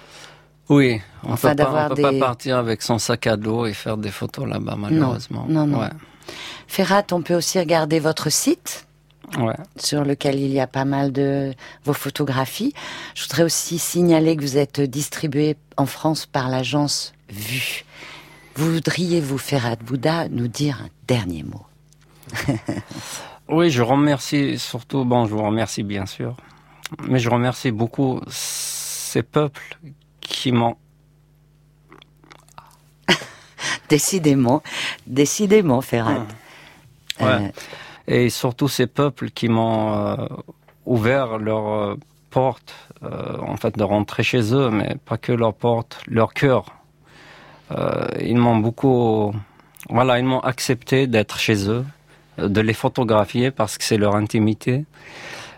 [0.70, 3.66] Oui, on Enfin, peut pas, on peut des- pas partir avec son sac à dos
[3.66, 5.46] et faire des photos là-bas malheureusement.
[5.48, 5.80] non, non.
[5.80, 5.90] Ouais.
[6.68, 8.86] Ferrat, on peut aussi regarder votre site
[9.38, 9.56] Ouais.
[9.78, 11.54] sur lequel il y a pas mal de
[11.86, 12.74] vos photographies.
[13.16, 17.84] Je voudrais aussi signaler que vous êtes distribué en France par l'agence Vue.
[18.56, 21.66] Voudriez-vous, Ferrat Bouddha, nous dire un dernier mot?
[23.50, 26.36] Oui, je remercie surtout, bon, je vous remercie bien sûr,
[27.08, 29.78] mais je remercie beaucoup ces peuples
[30.20, 30.76] qui m'ont.
[33.90, 34.62] Décidément,
[35.06, 36.26] décidément, Ferrat.
[37.22, 37.26] Ouais.
[37.26, 37.50] Euh,
[38.08, 40.16] Et surtout ces peuples qui m'ont euh,
[40.86, 41.96] ouvert leurs euh,
[42.30, 46.74] portes, euh, en fait, de rentrer chez eux, mais pas que leurs portes, leur cœur.
[48.22, 49.34] Ils m'ont beaucoup.
[49.90, 51.86] Voilà, ils m'ont accepté d'être chez eux,
[52.38, 54.86] de les photographier parce que c'est leur intimité.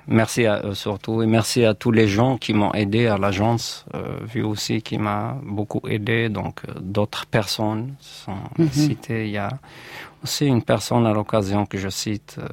[0.08, 3.86] Merci à eux surtout et merci à tous les gens qui m'ont aidé à l'agence,
[3.94, 6.30] euh, vu aussi qui m'a beaucoup aidé.
[6.30, 8.70] Donc euh, d'autres personnes sont Mhm.
[8.70, 9.26] citées.
[9.28, 9.52] Il y a
[10.24, 12.48] aussi une personne à l'occasion que je cite, euh,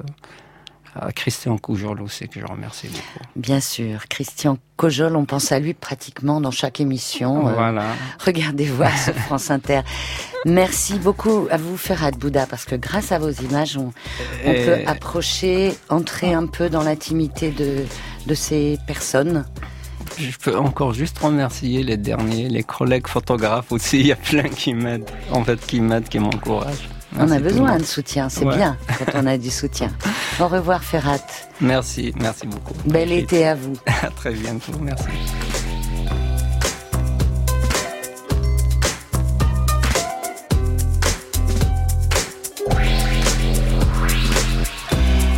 [1.01, 3.25] à Christian Coujol aussi que je remercie beaucoup.
[3.35, 7.47] Bien sûr, Christian Cojol, on pense à lui pratiquement dans chaque émission.
[7.47, 7.85] Euh, Voilà.
[8.23, 9.81] Regardez voir sur France Inter.
[10.45, 13.91] Merci beaucoup à vous, Ferhat Bouddha, parce que grâce à vos images, on,
[14.45, 17.85] on Et- peut approcher, entrer un peu dans l'intimité de,
[18.27, 19.45] de ces personnes.
[20.19, 23.99] Je peux encore juste remercier les derniers, les collègues photographes aussi.
[24.01, 26.87] Il y a plein qui m'aident, en fait, qui m'aident, qui m'encouragent.
[27.19, 28.55] On a besoin de soutien, c'est Ouais.
[28.55, 29.89] bien quand on a du soutien.
[30.39, 31.17] Au revoir, Ferhat.
[31.61, 32.73] Merci, merci beaucoup.
[32.85, 33.73] Bel été à vous.
[34.03, 35.05] À très bientôt, merci.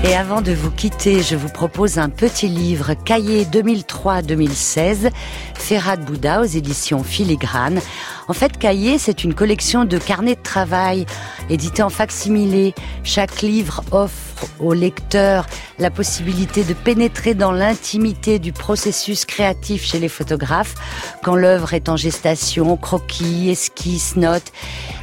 [0.06, 5.12] Et avant de vous quitter, je vous propose un petit livre cahier 2003-2016,
[5.56, 7.82] Ferhat Bouddha aux éditions Filigrane.
[8.30, 11.06] En fait, cahier, c'est une collection de carnets de travail
[11.50, 12.74] édités en facsimilé.
[13.04, 14.29] Chaque livre offre
[14.60, 15.46] au lecteur
[15.78, 20.76] la possibilité de pénétrer dans l'intimité du processus créatif chez les photographes
[21.24, 24.52] quand l'œuvre est en gestation, croquis, esquisses, notes.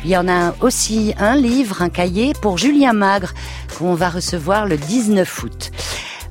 [0.04, 3.32] Il y en a aussi un livre, un cahier pour Julien Magre
[3.78, 5.70] qu'on va recevoir le 19 août.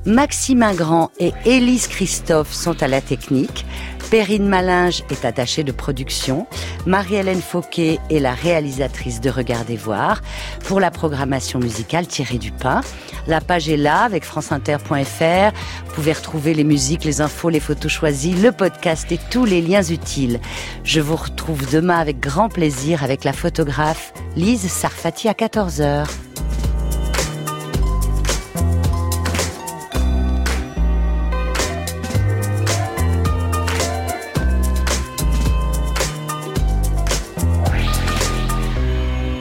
[0.06, 3.66] Maxime Ingrand et Élise Christophe sont à la technique.
[4.08, 6.46] Perrine Malinge est attachée de production.
[6.86, 10.22] Marie-Hélène Fauquet est la réalisatrice de Regardez voir.
[10.64, 12.82] Pour la programmation musicale, Thierry Dupin.
[13.26, 15.52] La page est là avec franceinter.fr.
[15.86, 19.60] Vous pouvez retrouver les musiques, les infos, les photos choisies, le podcast et tous les
[19.60, 20.38] liens utiles.
[20.84, 26.06] Je vous retrouve demain avec grand plaisir avec la photographe Lise Sarfati à 14h.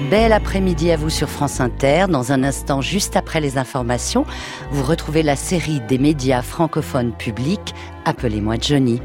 [0.09, 2.05] Bel après-midi à vous sur France Inter.
[2.09, 4.25] Dans un instant, juste après les informations,
[4.69, 7.73] vous retrouvez la série des médias francophones publics
[8.05, 9.01] Appelez-moi Johnny.